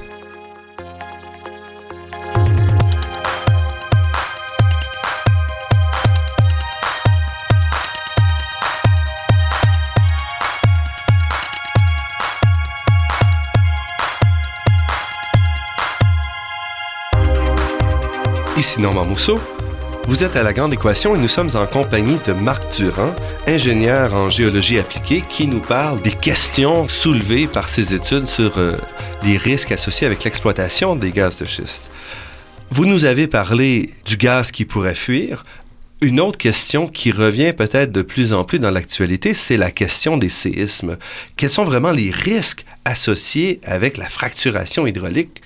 Ici 18.57 18.81
Normand 18.81 19.05
Mousseau. 19.05 19.39
Vous 20.07 20.23
êtes 20.23 20.37
à 20.37 20.43
la 20.43 20.53
Grande 20.53 20.75
Équation 20.75 21.17
et 21.17 21.19
nous 21.19 21.29
sommes 21.29 21.49
en 21.55 21.67
compagnie 21.67 22.19
de 22.27 22.35
Marc 22.35 22.77
Durand, 22.77 23.15
ingénieur 23.47 24.13
en 24.13 24.29
géologie 24.29 24.79
appliquée, 24.79 25.23
qui 25.27 25.47
nous 25.47 25.61
parle 25.61 26.03
des 26.03 26.13
questions 26.13 26.89
soulevées 26.89 27.47
par 27.47 27.71
ses 27.71 27.95
études 27.95 28.27
sur 28.27 28.59
euh, 28.59 28.77
les 29.23 29.39
risques 29.39 29.73
associés 29.73 30.07
avec 30.07 30.23
l'exploitation 30.23 30.95
des 30.95 31.11
gaz 31.11 31.39
de 31.39 31.47
schiste. 31.47 31.91
Vous 32.71 32.85
nous 32.85 33.07
avez 33.07 33.27
parlé 33.27 33.91
du 34.05 34.19
gaz 34.19 34.51
qui 34.51 34.67
pourrait 34.67 34.95
fuir. 34.95 35.43
Une 36.03 36.21
autre 36.21 36.37
question 36.37 36.87
qui 36.87 37.11
revient 37.11 37.55
peut-être 37.57 37.91
de 37.91 38.03
plus 38.03 38.35
en 38.35 38.45
plus 38.45 38.59
dans 38.59 38.71
l'actualité, 38.71 39.33
c'est 39.33 39.57
la 39.57 39.71
question 39.71 40.19
des 40.19 40.29
séismes. 40.29 40.99
Quels 41.39 41.49
sont 41.49 41.65
vraiment 41.65 41.93
les 41.93 42.11
risques 42.11 42.67
associés 42.85 43.59
avec 43.65 43.97
la 43.97 44.11
fracturation 44.11 44.87
hydraulique 44.87 45.41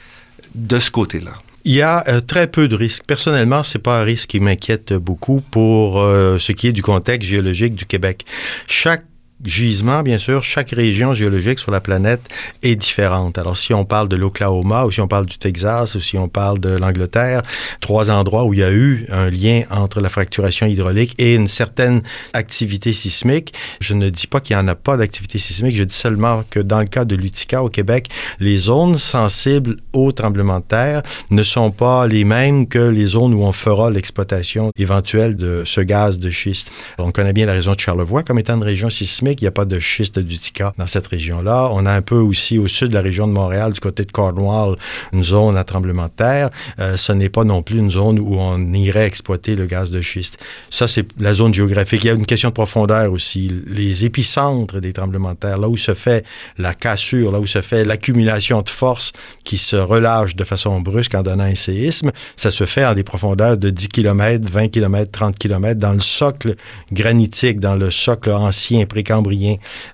de 0.57 0.81
ce 0.81 0.91
côté-là? 0.91 1.35
Il 1.69 1.75
y 1.75 1.83
a 1.83 2.03
euh, 2.09 2.23
très 2.23 2.47
peu 2.47 2.67
de 2.67 2.75
risques. 2.75 3.05
Personnellement, 3.07 3.63
c'est 3.63 3.79
pas 3.79 4.01
un 4.01 4.03
risque 4.03 4.31
qui 4.31 4.41
m'inquiète 4.41 4.95
beaucoup 4.95 5.43
pour 5.43 6.01
euh, 6.01 6.39
ce 6.39 6.53
qui 6.53 6.67
est 6.67 6.73
du 6.73 6.81
contexte 6.81 7.29
géologique 7.29 7.75
du 7.75 7.85
Québec. 7.85 8.25
Chaque 8.67 9.05
gisement, 9.45 10.03
bien 10.03 10.19
sûr, 10.19 10.43
chaque 10.43 10.71
région 10.71 11.15
géologique 11.15 11.59
sur 11.59 11.71
la 11.71 11.81
planète 11.81 12.21
est 12.63 12.77
différente. 12.77 13.39
Alors, 13.39 13.57
si 13.57 13.73
on 13.73 13.85
parle 13.85 14.09
de 14.09 14.17
l'Oklahoma, 14.17 14.85
ou 14.85 14.91
si 14.91 15.01
on 15.01 15.09
parle 15.09 15.27
du 15.27 15.39
Texas, 15.39 15.95
ou 15.95 16.01
si 16.01 16.19
on 16.19 16.29
parle 16.29 16.59
de 16.59 16.71
l'Angleterre, 16.71 17.43
trois 17.81 18.11
endroits 18.11 18.45
où 18.45 18.55
il 18.55 18.61
y 18.61 18.65
a 18.65 18.73
eu 18.73 19.07
un 19.11 19.31
lien 19.31 19.63
entre 19.71 20.01
la 20.01 20.09
fracturation 20.09 20.67
hydraulique 20.67 21.15
et 21.19 21.35
une 21.35 21.49
certaine 21.49 22.03
activité 22.33 22.93
sismique. 22.93 23.55
Je 23.81 23.95
ne 23.95 24.11
dis 24.11 24.27
pas 24.27 24.41
qu'il 24.41 24.57
n'y 24.57 24.63
en 24.63 24.69
a 24.69 24.75
pas 24.75 24.97
d'activité 24.97 25.39
sismique, 25.39 25.77
je 25.77 25.85
dis 25.85 25.95
seulement 25.95 26.45
que 26.51 26.61
dans 26.61 26.81
le 26.81 26.87
cas 26.87 27.05
de 27.05 27.15
l'Utica 27.15 27.63
au 27.63 27.69
Québec, 27.69 28.09
les 28.41 28.59
zones 28.59 28.99
sensibles 28.99 29.77
au 29.93 30.13
tremblement 30.13 30.59
de 30.59 30.65
terre 30.65 31.03
ne 31.31 31.43
sont 31.43 31.71
pas 31.71 32.07
les 32.07 32.25
mêmes 32.25 32.67
que 32.67 32.79
les 32.79 33.07
zones 33.07 33.35
où 33.35 33.43
on 33.43 33.53
fera 33.53 33.91
l'exploitation 33.91 34.73
éventuelle 34.77 35.37
de 35.37 35.63
ce 35.65 35.81
gaz 35.81 36.19
de 36.19 36.31
schiste. 36.31 36.71
on 36.99 37.11
connaît 37.11 37.33
bien 37.33 37.47
la 37.47 37.53
région 37.53 37.73
de 37.73 37.81
Charlevoix 37.81 38.23
comme 38.23 38.39
étant 38.39 38.57
une 38.57 38.65
région 38.65 38.91
sismique 38.91 39.28
il 39.33 39.45
n'y 39.45 39.49
a 39.49 39.53
pas 39.53 39.65
de 39.65 39.79
schiste 39.79 40.19
d'Utica 40.19 40.75
dans 40.79 40.87
cette 40.87 41.07
région-là. 41.07 41.71
On 41.73 41.87
a 41.87 41.93
un 41.93 42.03
peu 42.03 42.17
aussi 42.17 42.59
au 42.59 42.69
sud 42.69 42.89
de 42.89 42.95
la 42.95 43.03
région 43.03 43.27
de 43.27 43.33
Montréal, 43.33 43.73
du 43.73 43.81
côté 43.81 44.05
de 44.05 44.13
Cornwall, 44.13 44.77
une 45.13 45.25
zone 45.25 45.57
à 45.57 45.65
tremblement 45.65 46.05
de 46.05 46.13
terre. 46.17 46.51
Euh, 46.79 46.97
ce 46.97 47.13
n'est 47.13 47.29
pas 47.29 47.45
non 47.45 47.63
plus 47.63 47.79
une 47.79 47.91
zone 47.91 48.19
où 48.19 48.37
on 48.39 48.73
irait 48.73 49.07
exploiter 49.07 49.57
le 49.57 49.67
gaz 49.67 49.91
de 49.91 50.01
schiste. 50.01 50.39
Ça, 50.71 50.89
c'est 50.89 51.07
la 51.19 51.35
zone 51.35 51.55
géographique. 51.55 52.05
Il 52.05 52.09
y 52.09 52.11
a 52.11 52.15
une 52.15 52.27
question 52.27 52.49
de 52.49 52.55
profondeur 52.55 53.13
aussi. 53.13 53.63
Les 53.67 54.05
épicentres 54.05 54.81
des 54.81 54.93
tremblements 54.93 55.33
de 55.33 55.39
terre, 55.39 55.59
là 55.59 55.69
où 55.69 55.77
se 55.77 55.95
fait 55.95 56.25
la 56.57 56.75
cassure, 56.75 57.33
là 57.33 57.41
où 57.41 57.47
se 57.47 57.61
fait 57.61 57.85
l'accumulation 57.85 58.63
de 58.63 58.71
force 58.71 59.13
qui 59.45 59.59
se 59.59 59.77
relâche 59.77 60.37
de 60.37 60.45
façon 60.45 60.81
brusque 60.81 61.15
en 61.15 61.23
donnant 61.23 61.45
un 61.45 61.55
séisme, 61.55 62.13
ça 62.37 62.51
se 62.51 62.65
fait 62.65 62.85
en 62.85 62.95
des 62.95 63.03
profondeurs 63.03 63.57
de 63.57 63.71
10 63.71 63.89
km, 63.89 64.49
20 64.49 64.69
km, 64.69 65.11
30 65.11 65.39
km 65.39 65.79
dans 65.79 65.93
le 65.93 66.01
socle 66.01 66.55
granitique, 66.93 67.61
dans 67.61 67.75
le 67.75 67.91
socle 67.91 68.31
ancien 68.31 68.87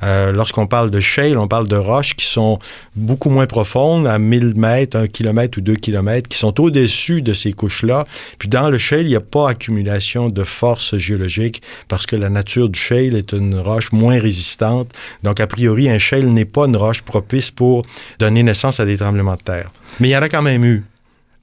euh, 0.03 0.33
lorsqu'on 0.33 0.67
parle 0.67 0.91
de 0.91 1.01
shale, 1.01 1.39
on 1.39 1.49
parle 1.49 1.69
de 1.69 1.77
roches 1.77 2.15
qui 2.15 2.27
sont 2.27 2.59
beaucoup 2.97 3.31
moins 3.31 3.47
profondes, 3.47 4.07
à 4.07 4.19
1000 4.19 4.55
mètres, 4.55 4.97
1 4.97 5.07
km 5.09 5.59
ou 5.59 5.61
2 5.61 5.77
km, 5.77 6.29
qui 6.29 6.39
sont 6.39 6.61
au-dessus 6.61 7.23
de 7.23 7.33
ces 7.33 7.53
couches-là. 7.53 8.07
Puis 8.39 8.49
dans 8.49 8.71
le 8.71 8.79
shale, 8.79 9.03
il 9.03 9.09
n'y 9.09 9.17
a 9.17 9.21
pas 9.21 9.51
accumulation 9.51 10.29
de 10.29 10.45
force 10.45 10.97
géologique 10.97 11.63
parce 11.89 12.07
que 12.07 12.17
la 12.17 12.29
nature 12.29 12.69
du 12.69 12.79
shale 12.79 13.15
est 13.15 13.33
une 13.33 13.59
roche 13.59 13.93
moins 13.93 14.19
résistante. 14.19 14.91
Donc, 15.23 15.41
a 15.41 15.47
priori, 15.47 15.89
un 15.89 15.99
shale 15.99 16.27
n'est 16.27 16.45
pas 16.45 16.67
une 16.67 16.77
roche 16.77 17.03
propice 17.03 17.51
pour 17.51 17.85
donner 18.19 18.43
naissance 18.43 18.81
à 18.81 18.85
des 18.85 18.97
tremblements 18.97 19.37
de 19.37 19.43
terre. 19.43 19.71
Mais 20.01 20.09
il 20.09 20.13
y 20.13 20.17
en 20.17 20.23
a 20.23 20.29
quand 20.29 20.43
même 20.43 20.65
eu. 20.65 20.85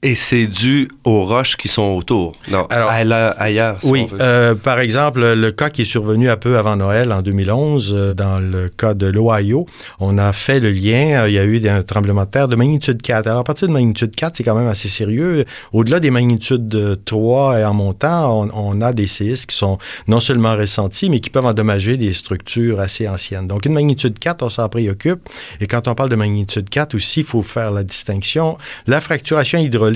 Et 0.03 0.15
c'est 0.15 0.47
dû 0.47 0.89
aux 1.03 1.25
roches 1.25 1.57
qui 1.57 1.67
sont 1.67 1.83
autour. 1.95 2.35
Non, 2.49 2.65
Alors, 2.71 2.89
ailleurs, 2.89 3.35
ailleurs, 3.37 3.77
si 3.81 3.87
Oui, 3.87 4.07
euh, 4.19 4.55
par 4.55 4.79
exemple, 4.79 5.21
le 5.21 5.51
cas 5.51 5.69
qui 5.69 5.83
est 5.83 5.85
survenu 5.85 6.27
un 6.27 6.37
peu 6.37 6.57
avant 6.57 6.75
Noël 6.75 7.11
en 7.11 7.21
2011, 7.21 7.93
euh, 7.95 8.13
dans 8.15 8.39
le 8.39 8.69
cas 8.69 8.95
de 8.95 9.05
l'Ohio, 9.05 9.67
on 9.99 10.17
a 10.17 10.33
fait 10.33 10.59
le 10.59 10.71
lien, 10.71 11.21
euh, 11.21 11.29
il 11.29 11.35
y 11.35 11.37
a 11.37 11.43
eu 11.43 11.67
un 11.67 11.83
tremblement 11.83 12.23
de 12.23 12.29
terre 12.29 12.47
de 12.47 12.55
magnitude 12.55 12.99
4. 12.99 13.27
Alors, 13.27 13.41
à 13.41 13.43
partir 13.43 13.67
de 13.67 13.73
magnitude 13.73 14.15
4, 14.15 14.37
c'est 14.37 14.43
quand 14.43 14.55
même 14.55 14.67
assez 14.67 14.87
sérieux. 14.87 15.45
Au-delà 15.71 15.99
des 15.99 16.09
magnitudes 16.09 16.67
de 16.67 16.95
3 16.95 17.59
et 17.59 17.65
en 17.65 17.75
montant, 17.75 18.41
on, 18.41 18.49
on 18.55 18.81
a 18.81 18.93
des 18.93 19.05
séismes 19.05 19.45
qui 19.45 19.55
sont 19.55 19.77
non 20.07 20.19
seulement 20.19 20.55
ressentis, 20.55 21.11
mais 21.11 21.19
qui 21.19 21.29
peuvent 21.29 21.45
endommager 21.45 21.97
des 21.97 22.13
structures 22.13 22.79
assez 22.79 23.07
anciennes. 23.07 23.45
Donc, 23.45 23.67
une 23.67 23.73
magnitude 23.73 24.17
4, 24.17 24.41
on 24.41 24.49
s'en 24.49 24.67
préoccupe. 24.67 25.29
Et 25.59 25.67
quand 25.67 25.87
on 25.87 25.93
parle 25.93 26.09
de 26.09 26.15
magnitude 26.15 26.71
4 26.71 26.95
aussi, 26.95 27.19
il 27.19 27.25
faut 27.27 27.43
faire 27.43 27.69
la 27.69 27.83
distinction. 27.83 28.57
La 28.87 28.99
fracturation 28.99 29.59
hydraulique, 29.59 29.90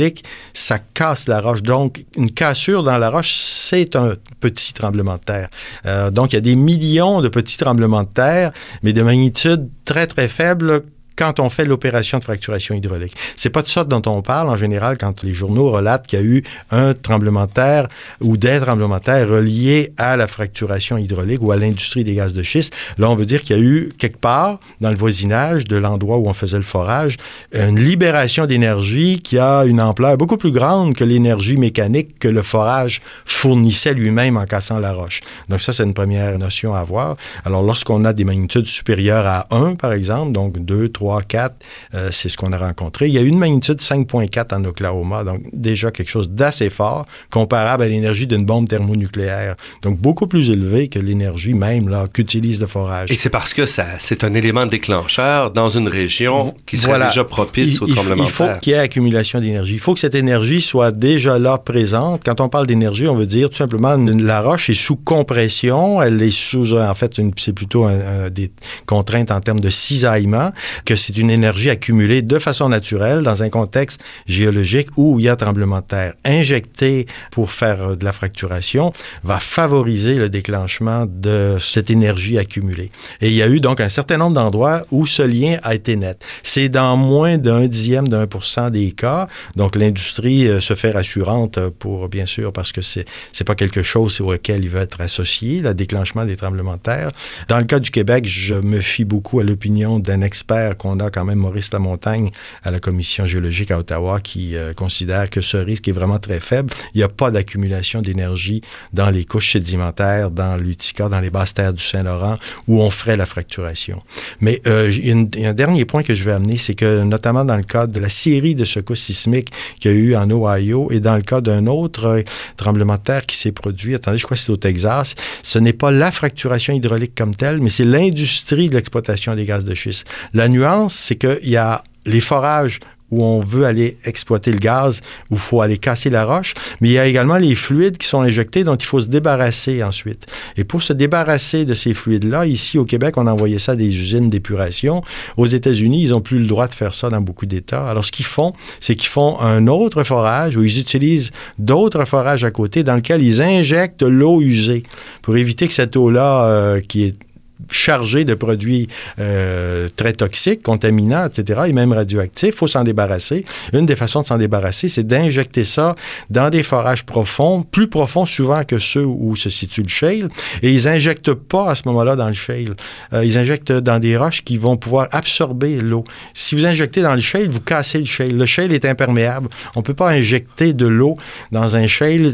ça 0.53 0.79
casse 0.79 1.27
la 1.27 1.41
roche. 1.41 1.63
Donc, 1.63 2.05
une 2.15 2.31
cassure 2.31 2.84
dans 2.84 2.97
la 2.97 3.10
roche, 3.10 3.34
c'est 3.34 3.95
un 3.95 4.15
petit 4.39 4.73
tremblement 4.73 5.15
de 5.15 5.23
terre. 5.23 5.49
Euh, 5.86 6.12
donc, 6.12 6.34
il 6.34 6.36
y 6.36 6.38
a 6.38 6.41
des 6.41 6.55
millions 6.55 7.21
de 7.21 7.27
petits 7.27 7.58
tremblements 7.58 8.03
de 8.03 8.10
terre, 8.10 8.51
mais 8.84 8.93
de 8.93 9.01
magnitude 9.01 9.69
très, 9.84 10.08
très 10.08 10.27
faible 10.27 10.84
quand 11.15 11.39
on 11.39 11.49
fait 11.49 11.65
l'opération 11.65 12.19
de 12.19 12.23
fracturation 12.23 12.75
hydraulique. 12.75 13.15
C'est 13.36 13.49
pas 13.49 13.62
de 13.62 13.67
ça 13.67 13.84
dont 13.84 14.01
on 14.06 14.21
parle 14.21 14.49
en 14.49 14.56
général 14.56 14.97
quand 14.97 15.23
les 15.23 15.34
journaux 15.34 15.69
relatent 15.71 16.08
qu'il 16.08 16.19
y 16.19 16.21
a 16.21 16.25
eu 16.25 16.43
un 16.71 16.93
tremblement 16.93 17.45
de 17.45 17.51
terre 17.51 17.88
ou 18.21 18.38
des 18.38 18.60
tremblements 18.60 18.97
de 18.97 19.04
terre 19.04 19.30
reliés 19.30 19.93
à 19.97 20.17
la 20.17 20.28
fracturation 20.28 20.97
hydraulique 20.97 21.41
ou 21.41 21.51
à 21.51 21.58
l'industrie 21.58 22.04
des 22.04 22.15
gaz 22.15 22.34
de 22.34 22.43
schiste. 22.43 22.73
Là, 22.97 23.10
on 23.10 23.15
veut 23.15 23.25
dire 23.25 23.43
qu'il 23.43 23.56
y 23.56 23.60
a 23.60 23.62
eu 23.62 23.91
quelque 23.97 24.17
part 24.17 24.60
dans 24.82 24.89
le 24.89 24.95
voisinage 24.95 25.65
de 25.65 25.78
l'endroit 25.78 26.17
où 26.17 26.28
on 26.28 26.34
faisait 26.34 26.58
le 26.58 26.63
forage 26.63 27.17
une 27.54 27.80
libération 27.80 28.45
d'énergie 28.45 29.21
qui 29.21 29.38
a 29.38 29.65
une 29.65 29.82
ampleur 29.82 30.17
beaucoup 30.17 30.38
plus 30.38 30.51
grande 30.51 30.93
que 30.93 31.04
l'énergie 31.04 31.58
mécanique 31.58 32.19
que 32.19 32.28
le 32.28 32.41
forage 32.41 33.01
fournissait 33.25 33.93
lui-même 33.93 34.38
en 34.38 34.45
cassant 34.45 34.80
la 34.80 34.93
roche. 34.93 35.21
Donc 35.49 35.62
ça, 35.62 35.73
c'est 35.73 35.84
une 35.84 35.93
première 35.93 36.38
notion 36.38 36.73
à 36.73 36.80
avoir. 36.80 37.17
Alors, 37.45 37.63
lorsqu'on 37.63 38.06
a 38.06 38.13
des 38.13 38.25
magnitudes 38.25 38.67
supérieures 38.67 39.28
à 39.28 39.47
1, 39.51 39.75
par 39.75 39.93
exemple, 39.93 40.32
donc 40.32 40.60
2, 40.60 40.89
3, 40.89 41.04
4, 41.27 41.55
euh, 41.93 42.09
c'est 42.11 42.29
ce 42.29 42.37
qu'on 42.37 42.51
a 42.51 42.57
rencontré. 42.57 43.07
Il 43.07 43.13
y 43.13 43.17
a 43.17 43.21
eu 43.21 43.27
une 43.27 43.37
magnitude 43.37 43.79
5.4 43.79 44.55
en 44.55 44.63
Oklahoma, 44.65 45.23
donc 45.23 45.41
déjà 45.53 45.91
quelque 45.91 46.09
chose 46.09 46.29
d'assez 46.29 46.69
fort, 46.69 47.05
comparable 47.31 47.83
à 47.83 47.87
l'énergie 47.87 48.27
d'une 48.27 48.45
bombe 48.45 48.67
thermonucléaire. 48.67 49.55
Donc 49.81 49.97
beaucoup 49.99 50.27
plus 50.27 50.49
élevé 50.49 50.87
que 50.87 50.99
l'énergie 50.99 51.53
même 51.53 51.89
là 51.89 52.05
qu'utilise 52.11 52.59
le 52.61 52.67
forage. 52.67 53.11
Et 53.11 53.15
c'est 53.15 53.29
parce 53.29 53.53
que 53.53 53.65
ça, 53.65 53.85
c'est 53.99 54.23
un 54.23 54.33
élément 54.33 54.65
déclencheur 54.65 55.51
dans 55.51 55.69
une 55.69 55.87
région 55.87 56.53
qui 56.65 56.77
serait 56.77 56.91
Voilà. 56.93 57.07
déjà 57.07 57.23
propice 57.23 57.75
Il- 57.75 57.83
au 57.83 57.87
il, 57.87 57.95
tremblement 57.95 58.23
il 58.23 58.27
de 58.27 58.31
faut 58.31 58.45
terre. 58.45 58.59
qu'il 58.59 58.71
y 58.73 58.75
ait 58.75 58.79
accumulation 58.79 59.39
d'énergie. 59.39 59.73
Il 59.73 59.79
faut 59.79 59.93
que 59.93 59.99
cette 59.99 60.15
énergie 60.15 60.61
soit 60.61 60.91
déjà 60.91 61.37
là 61.39 61.57
présente. 61.57 62.21
Quand 62.25 62.41
on 62.41 62.49
parle 62.49 62.67
d'énergie, 62.67 63.07
on 63.07 63.15
veut 63.15 63.25
dire 63.25 63.49
tout 63.49 63.57
simplement 63.57 63.95
la 63.97 64.41
roche 64.41 64.69
est 64.69 64.73
sous 64.73 64.95
compression. 64.95 66.01
Elle 66.01 66.21
est 66.21 66.31
sous, 66.31 66.73
en 66.77 66.93
fait, 66.95 67.17
une- 67.17 67.31
c'est 67.37 67.53
plutôt 67.53 67.85
un- 67.85 68.25
un- 68.25 68.29
des 68.29 68.51
contraintes 68.85 69.31
en 69.31 69.39
termes 69.41 69.59
de 69.59 69.69
cisaillement, 69.69 70.51
que 70.85 70.94
c'est 70.95 71.17
une 71.17 71.29
énergie 71.29 71.69
accumulée 71.69 72.21
de 72.21 72.39
façon 72.39 72.69
naturelle 72.69 73.23
dans 73.23 73.43
un 73.43 73.49
contexte 73.49 74.01
géologique 74.25 74.88
où 74.97 75.19
il 75.19 75.25
y 75.25 75.29
a 75.29 75.36
tremblement 75.36 75.79
de 75.79 75.86
terre. 75.86 76.13
Injectée 76.25 77.05
pour 77.31 77.51
faire 77.51 77.81
euh, 77.81 77.95
de 77.95 78.05
la 78.05 78.12
fracturation 78.12 78.93
va 79.23 79.39
favoriser 79.39 80.15
le 80.15 80.29
déclenchement 80.29 81.05
de 81.08 81.58
cette 81.60 81.89
énergie 81.89 82.38
accumulée. 82.38 82.91
Et 83.21 83.29
il 83.29 83.36
y 83.36 83.41
a 83.41 83.47
eu 83.47 83.60
donc 83.60 83.79
un 83.79 83.89
certain 83.89 84.17
nombre 84.17 84.34
d'endroits 84.34 84.86
où 84.91 85.05
ce 85.05 85.21
lien 85.21 85.58
a 85.63 85.75
été 85.75 85.95
net. 85.95 86.23
C'est 86.43 86.69
dans 86.69 86.97
moins 86.97 87.38
d'un 87.38 87.67
dixième 87.67 88.08
d'un 88.08 88.27
pour 88.27 88.45
cent 88.45 88.69
des 88.69 88.91
cas. 88.91 89.27
Donc 89.55 89.75
l'industrie 89.75 90.47
euh, 90.47 90.60
se 90.60 90.73
fait 90.73 90.91
rassurante 90.91 91.60
pour, 91.79 92.10
bien 92.10 92.25
sûr, 92.25 92.51
parce 92.53 92.71
que 92.71 92.81
c'est 92.81 93.05
c'est 93.31 93.43
pas 93.43 93.55
quelque 93.55 93.84
chose 93.84 94.21
auquel 94.21 94.63
il 94.63 94.69
va 94.69 94.81
être 94.81 95.01
associé, 95.01 95.62
le 95.62 95.73
déclenchement 95.73 96.25
des 96.25 96.36
tremblements 96.36 96.75
de 96.75 96.79
terre. 96.79 97.12
Dans 97.47 97.58
le 97.58 97.65
cas 97.65 97.79
du 97.79 97.91
Québec, 97.91 98.25
je 98.27 98.55
me 98.55 98.79
fie 98.79 99.05
beaucoup 99.05 99.39
à 99.39 99.43
l'opinion 99.43 99.99
d'un 99.99 100.21
expert 100.21 100.77
qu'on 100.85 100.99
a 100.99 101.09
quand 101.09 101.25
même, 101.25 101.39
Maurice 101.39 101.71
Lamontagne, 101.73 102.29
à 102.63 102.69
la 102.71 102.79
Commission 102.79 103.25
géologique 103.25 103.71
à 103.71 103.79
Ottawa, 103.79 104.19
qui 104.19 104.55
euh, 104.55 104.73
considère 104.73 105.29
que 105.29 105.41
ce 105.41 105.57
risque 105.57 105.87
est 105.87 105.91
vraiment 105.91 106.19
très 106.19 106.39
faible. 106.39 106.71
Il 106.93 106.97
n'y 106.99 107.03
a 107.03 107.09
pas 107.09 107.31
d'accumulation 107.31 108.01
d'énergie 108.01 108.61
dans 108.93 109.09
les 109.09 109.25
couches 109.25 109.53
sédimentaires, 109.53 110.29
dans 110.31 110.57
l'Utica, 110.57 111.09
dans 111.09 111.19
les 111.19 111.29
basses 111.31 111.53
terres 111.55 111.73
du 111.73 111.83
Saint-Laurent, 111.83 112.37
où 112.67 112.81
on 112.81 112.89
ferait 112.91 113.17
la 113.17 113.25
fracturation. 113.25 114.01
Mais 114.41 114.61
euh, 114.67 114.91
une- 114.91 115.29
un 115.43 115.53
dernier 115.53 115.85
point 115.85 116.03
que 116.03 116.13
je 116.13 116.23
vais 116.23 116.31
amener, 116.33 116.57
c'est 116.57 116.75
que 116.75 117.01
notamment 117.03 117.45
dans 117.45 117.57
le 117.57 117.63
cadre 117.63 117.91
de 117.93 117.99
la 117.99 118.09
série 118.09 118.53
de 118.55 118.65
secousses 118.65 119.01
sismiques 119.01 119.51
qu'il 119.79 119.91
y 119.91 119.93
a 119.93 119.97
eu 119.97 120.15
en 120.15 120.29
Ohio 120.29 120.91
et 120.91 120.99
dans 120.99 121.15
le 121.15 121.21
cas 121.21 121.41
d'un 121.41 121.65
autre 121.65 122.05
euh, 122.05 122.21
tremblement 122.57 122.95
de 122.95 122.99
terre 123.01 123.25
qui 123.25 123.37
s'est 123.37 123.51
produit, 123.51 123.95
attendez, 123.95 124.17
je 124.19 124.23
crois 124.25 124.37
que 124.37 124.43
c'est 124.43 124.51
au 124.51 124.57
Texas, 124.57 125.15
ce 125.41 125.57
n'est 125.59 125.73
pas 125.73 125.91
la 125.91 126.11
fracturation 126.11 126.73
hydraulique 126.73 127.13
comme 127.15 127.33
telle, 127.35 127.59
mais 127.59 127.69
c'est 127.69 127.85
l'industrie 127.85 128.69
de 128.69 128.75
l'exploitation 128.75 129.35
des 129.35 129.45
gaz 129.45 129.65
de 129.65 129.73
schiste. 129.73 130.05
La 130.33 130.47
nuance, 130.47 130.74
c'est 130.89 131.15
qu'il 131.15 131.49
y 131.49 131.57
a 131.57 131.83
les 132.05 132.21
forages 132.21 132.79
où 133.11 133.23
on 133.23 133.39
veut 133.39 133.65
aller 133.65 133.97
exploiter 134.05 134.51
le 134.51 134.57
gaz, 134.57 135.01
où 135.29 135.35
il 135.35 135.39
faut 135.39 135.61
aller 135.61 135.77
casser 135.77 136.09
la 136.09 136.25
roche, 136.25 136.53
mais 136.81 136.89
il 136.89 136.91
y 136.93 136.97
a 136.97 137.05
également 137.05 137.38
les 137.38 137.55
fluides 137.55 137.97
qui 137.97 138.07
sont 138.07 138.21
injectés 138.21 138.63
dont 138.63 138.75
il 138.75 138.85
faut 138.85 138.99
se 138.99 139.07
débarrasser 139.07 139.83
ensuite. 139.83 140.25
Et 140.57 140.63
pour 140.63 140.81
se 140.81 140.93
débarrasser 140.93 141.65
de 141.65 141.73
ces 141.73 141.93
fluides-là, 141.93 142.45
ici 142.45 142.77
au 142.77 142.85
Québec, 142.85 143.17
on 143.17 143.27
a 143.27 143.31
envoyé 143.31 143.59
ça 143.59 143.73
à 143.73 143.75
des 143.75 143.95
usines 143.95 144.29
d'épuration. 144.29 145.03
Aux 145.38 145.45
États-Unis, 145.45 146.03
ils 146.03 146.09
n'ont 146.09 146.21
plus 146.21 146.39
le 146.39 146.47
droit 146.47 146.67
de 146.67 146.73
faire 146.73 146.95
ça 146.95 147.09
dans 147.09 147.21
beaucoup 147.21 147.45
d'États. 147.45 147.88
Alors, 147.88 148.05
ce 148.05 148.11
qu'ils 148.11 148.25
font, 148.25 148.53
c'est 148.79 148.95
qu'ils 148.95 149.09
font 149.09 149.39
un 149.39 149.67
autre 149.67 150.03
forage 150.03 150.55
où 150.55 150.63
ils 150.63 150.79
utilisent 150.79 151.31
d'autres 151.59 152.05
forages 152.05 152.43
à 152.43 152.51
côté 152.51 152.83
dans 152.83 152.95
lequel 152.95 153.21
ils 153.21 153.41
injectent 153.41 154.03
l'eau 154.03 154.41
usée 154.41 154.83
pour 155.21 155.38
éviter 155.38 155.67
que 155.67 155.73
cette 155.73 155.95
eau-là, 155.95 156.45
euh, 156.45 156.81
qui 156.81 157.03
est 157.03 157.24
chargée 157.69 158.25
de 158.25 158.33
produits 158.33 158.87
euh, 159.19 159.87
très 159.95 160.13
toxiques, 160.13 160.61
contaminants, 160.61 161.27
etc., 161.27 161.61
et 161.67 161.73
même 161.73 161.93
radioactifs. 161.93 162.49
Il 162.49 162.57
faut 162.57 162.67
s'en 162.67 162.83
débarrasser. 162.83 163.45
Une 163.73 163.85
des 163.85 163.95
façons 163.95 164.21
de 164.21 164.27
s'en 164.27 164.37
débarrasser, 164.37 164.87
c'est 164.87 165.05
d'injecter 165.05 165.63
ça 165.63 165.95
dans 166.29 166.49
des 166.49 166.63
forages 166.63 167.03
profonds, 167.03 167.63
plus 167.63 167.87
profonds 167.87 168.25
souvent 168.25 168.63
que 168.63 168.79
ceux 168.79 169.05
où 169.05 169.35
se 169.35 169.49
situe 169.49 169.83
le 169.83 169.89
shale. 169.89 170.29
Et 170.61 170.71
ils 170.71 170.87
injectent 170.87 171.33
pas 171.33 171.69
à 171.69 171.75
ce 171.75 171.83
moment-là 171.87 172.15
dans 172.15 172.27
le 172.27 172.33
shale. 172.33 172.75
Euh, 173.13 173.25
ils 173.25 173.37
injectent 173.37 173.71
dans 173.71 173.99
des 173.99 174.17
roches 174.17 174.43
qui 174.43 174.57
vont 174.57 174.77
pouvoir 174.77 175.07
absorber 175.11 175.77
l'eau. 175.77 176.03
Si 176.33 176.55
vous 176.55 176.65
injectez 176.65 177.01
dans 177.01 177.13
le 177.13 177.21
shale, 177.21 177.49
vous 177.49 177.61
cassez 177.61 177.99
le 177.99 178.05
shale. 178.05 178.35
Le 178.35 178.45
shale 178.45 178.71
est 178.73 178.85
imperméable. 178.85 179.49
On 179.75 179.81
peut 179.81 179.93
pas 179.93 180.09
injecter 180.09 180.73
de 180.73 180.85
l'eau 180.85 181.17
dans 181.51 181.75
un 181.75 181.87
shale. 181.87 182.31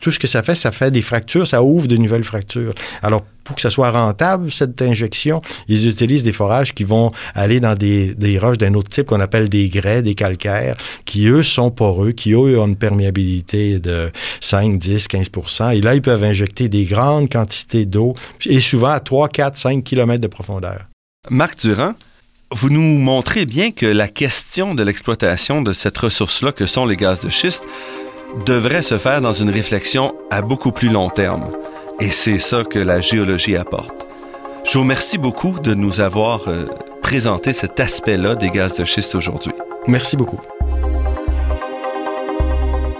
Tout 0.00 0.10
ce 0.10 0.18
que 0.18 0.26
ça 0.26 0.42
fait, 0.42 0.54
ça 0.54 0.70
fait 0.70 0.90
des 0.90 1.02
fractures, 1.02 1.46
ça 1.46 1.62
ouvre 1.62 1.86
de 1.86 1.96
nouvelles 1.96 2.24
fractures. 2.24 2.74
Alors, 3.02 3.24
pour 3.44 3.56
que 3.56 3.62
ça 3.62 3.70
soit 3.70 3.90
rentable, 3.90 4.50
cette 4.50 4.80
injection, 4.82 5.42
ils 5.68 5.86
utilisent 5.86 6.22
des 6.22 6.32
forages 6.32 6.74
qui 6.74 6.84
vont 6.84 7.12
aller 7.34 7.60
dans 7.60 7.74
des, 7.74 8.14
des 8.14 8.38
roches 8.38 8.58
d'un 8.58 8.74
autre 8.74 8.88
type 8.88 9.06
qu'on 9.06 9.20
appelle 9.20 9.48
des 9.48 9.68
grès, 9.68 10.02
des 10.02 10.14
calcaires, 10.14 10.76
qui 11.04 11.28
eux 11.28 11.42
sont 11.42 11.70
poreux, 11.70 12.12
qui 12.12 12.32
eux 12.32 12.58
ont 12.58 12.66
une 12.66 12.76
perméabilité 12.76 13.78
de 13.78 14.10
5, 14.40 14.78
10, 14.78 15.08
15 15.08 15.28
Et 15.72 15.80
là, 15.80 15.94
ils 15.94 16.02
peuvent 16.02 16.24
injecter 16.24 16.68
des 16.68 16.84
grandes 16.84 17.30
quantités 17.30 17.84
d'eau, 17.84 18.14
et 18.46 18.60
souvent 18.60 18.88
à 18.88 19.00
3, 19.00 19.28
4, 19.28 19.54
5 19.54 19.84
km 19.84 20.20
de 20.20 20.28
profondeur. 20.28 20.86
Marc 21.30 21.60
Durand, 21.60 21.94
vous 22.50 22.70
nous 22.70 22.80
montrez 22.80 23.46
bien 23.46 23.70
que 23.70 23.86
la 23.86 24.08
question 24.08 24.74
de 24.74 24.82
l'exploitation 24.82 25.62
de 25.62 25.72
cette 25.72 25.96
ressource-là 25.98 26.52
que 26.52 26.66
sont 26.66 26.86
les 26.86 26.96
gaz 26.96 27.20
de 27.20 27.28
schiste 27.28 27.64
devrait 28.46 28.82
se 28.82 28.98
faire 28.98 29.20
dans 29.20 29.32
une 29.32 29.50
réflexion 29.50 30.14
à 30.30 30.42
beaucoup 30.42 30.72
plus 30.72 30.88
long 30.88 31.10
terme. 31.10 31.50
Et 32.00 32.10
c'est 32.10 32.38
ça 32.38 32.64
que 32.64 32.78
la 32.78 33.00
géologie 33.00 33.56
apporte. 33.56 34.06
Je 34.64 34.72
vous 34.72 34.80
remercie 34.80 35.18
beaucoup 35.18 35.60
de 35.60 35.74
nous 35.74 36.00
avoir 36.00 36.48
euh, 36.48 36.64
présenté 37.02 37.52
cet 37.52 37.78
aspect-là 37.78 38.34
des 38.34 38.50
gaz 38.50 38.74
de 38.74 38.84
schiste 38.84 39.14
aujourd'hui. 39.14 39.52
Merci 39.86 40.16
beaucoup. 40.16 40.40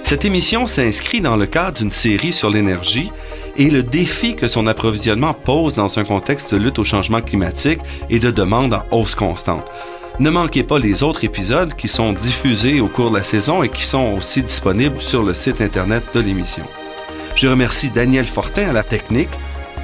Cette 0.04 0.24
émission 0.24 0.66
s'inscrit 0.66 1.20
dans 1.20 1.36
le 1.36 1.46
cadre 1.46 1.78
d'une 1.78 1.90
série 1.90 2.32
sur 2.32 2.50
l'énergie 2.50 3.10
et 3.56 3.70
le 3.70 3.82
défi 3.82 4.36
que 4.36 4.46
son 4.46 4.66
approvisionnement 4.66 5.34
pose 5.34 5.74
dans 5.74 5.98
un 5.98 6.04
contexte 6.04 6.54
de 6.54 6.60
lutte 6.60 6.78
au 6.78 6.84
changement 6.84 7.20
climatique 7.20 7.80
et 8.10 8.20
de 8.20 8.30
demande 8.30 8.74
en 8.74 8.82
hausse 8.96 9.14
constante. 9.14 9.70
Ne 10.20 10.30
manquez 10.30 10.62
pas 10.62 10.78
les 10.78 11.02
autres 11.02 11.24
épisodes 11.24 11.74
qui 11.74 11.88
sont 11.88 12.12
diffusés 12.12 12.80
au 12.80 12.86
cours 12.86 13.10
de 13.10 13.16
la 13.16 13.24
saison 13.24 13.64
et 13.64 13.68
qui 13.68 13.82
sont 13.82 14.12
aussi 14.16 14.42
disponibles 14.42 15.00
sur 15.00 15.24
le 15.24 15.34
site 15.34 15.60
Internet 15.60 16.04
de 16.14 16.20
l'émission. 16.20 16.64
Je 17.34 17.48
remercie 17.48 17.90
Daniel 17.90 18.26
Fortin 18.26 18.68
à 18.68 18.72
la 18.72 18.84
technique, 18.84 19.30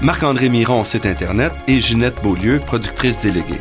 Marc-André 0.00 0.48
Miron 0.48 0.84
site 0.84 1.04
Internet 1.04 1.52
et 1.66 1.80
Ginette 1.80 2.22
Beaulieu, 2.22 2.60
productrice 2.60 3.20
déléguée. 3.20 3.60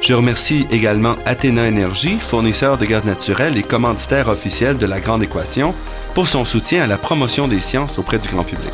Je 0.00 0.14
remercie 0.14 0.66
également 0.70 1.14
Athéna 1.24 1.68
Énergie, 1.68 2.18
fournisseur 2.18 2.76
de 2.76 2.84
gaz 2.84 3.04
naturel 3.04 3.56
et 3.56 3.62
commanditaire 3.62 4.28
officiel 4.28 4.78
de 4.78 4.86
la 4.86 5.00
Grande 5.00 5.22
Équation, 5.22 5.74
pour 6.14 6.26
son 6.26 6.44
soutien 6.44 6.82
à 6.82 6.86
la 6.86 6.98
promotion 6.98 7.46
des 7.46 7.60
sciences 7.60 7.98
auprès 7.98 8.18
du 8.18 8.28
grand 8.28 8.44
public. 8.44 8.72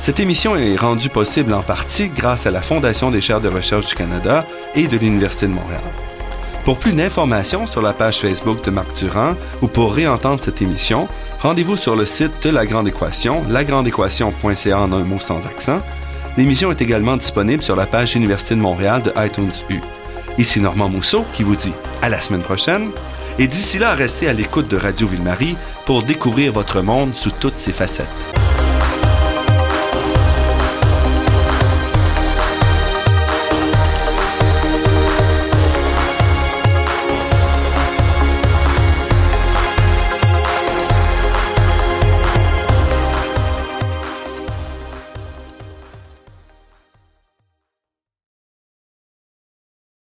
Cette 0.00 0.18
émission 0.18 0.56
est 0.56 0.76
rendue 0.76 1.08
possible 1.08 1.54
en 1.54 1.62
partie 1.62 2.08
grâce 2.08 2.46
à 2.46 2.50
la 2.50 2.62
Fondation 2.62 3.12
des 3.12 3.20
chaires 3.20 3.40
de 3.40 3.48
recherche 3.48 3.86
du 3.86 3.94
Canada 3.94 4.44
et 4.74 4.88
de 4.88 4.98
l'Université 4.98 5.46
de 5.46 5.52
Montréal. 5.52 5.80
Pour 6.64 6.78
plus 6.78 6.92
d'informations 6.92 7.66
sur 7.66 7.80
la 7.82 7.92
page 7.92 8.18
Facebook 8.18 8.64
de 8.64 8.70
Marc 8.70 8.94
Durand 8.96 9.34
ou 9.62 9.68
pour 9.68 9.94
réentendre 9.94 10.42
cette 10.44 10.62
émission, 10.62 11.08
rendez-vous 11.42 11.76
sur 11.76 11.96
le 11.96 12.06
site 12.06 12.44
de 12.44 12.50
La 12.50 12.64
Grande 12.66 12.86
Équation, 12.86 13.42
lagrandeéquation.ca 13.48 14.78
en 14.78 14.92
un 14.92 15.02
mot 15.02 15.18
sans 15.18 15.44
accent. 15.46 15.80
L'émission 16.36 16.70
est 16.70 16.80
également 16.80 17.16
disponible 17.16 17.62
sur 17.62 17.74
la 17.74 17.84
page 17.84 18.14
Université 18.14 18.54
de 18.54 18.60
Montréal 18.60 19.02
de 19.02 19.12
iTunes 19.16 19.50
U. 19.68 19.80
Ici 20.38 20.60
Normand 20.60 20.88
Mousseau 20.88 21.24
qui 21.32 21.42
vous 21.42 21.56
dit 21.56 21.72
à 22.00 22.08
la 22.08 22.20
semaine 22.20 22.42
prochaine 22.42 22.90
et 23.40 23.48
d'ici 23.48 23.78
là, 23.78 23.94
restez 23.94 24.28
à 24.28 24.32
l'écoute 24.32 24.68
de 24.68 24.76
Radio 24.76 25.08
Ville-Marie 25.08 25.56
pour 25.84 26.04
découvrir 26.04 26.52
votre 26.52 26.80
monde 26.80 27.14
sous 27.14 27.32
toutes 27.32 27.58
ses 27.58 27.72
facettes. 27.72 28.41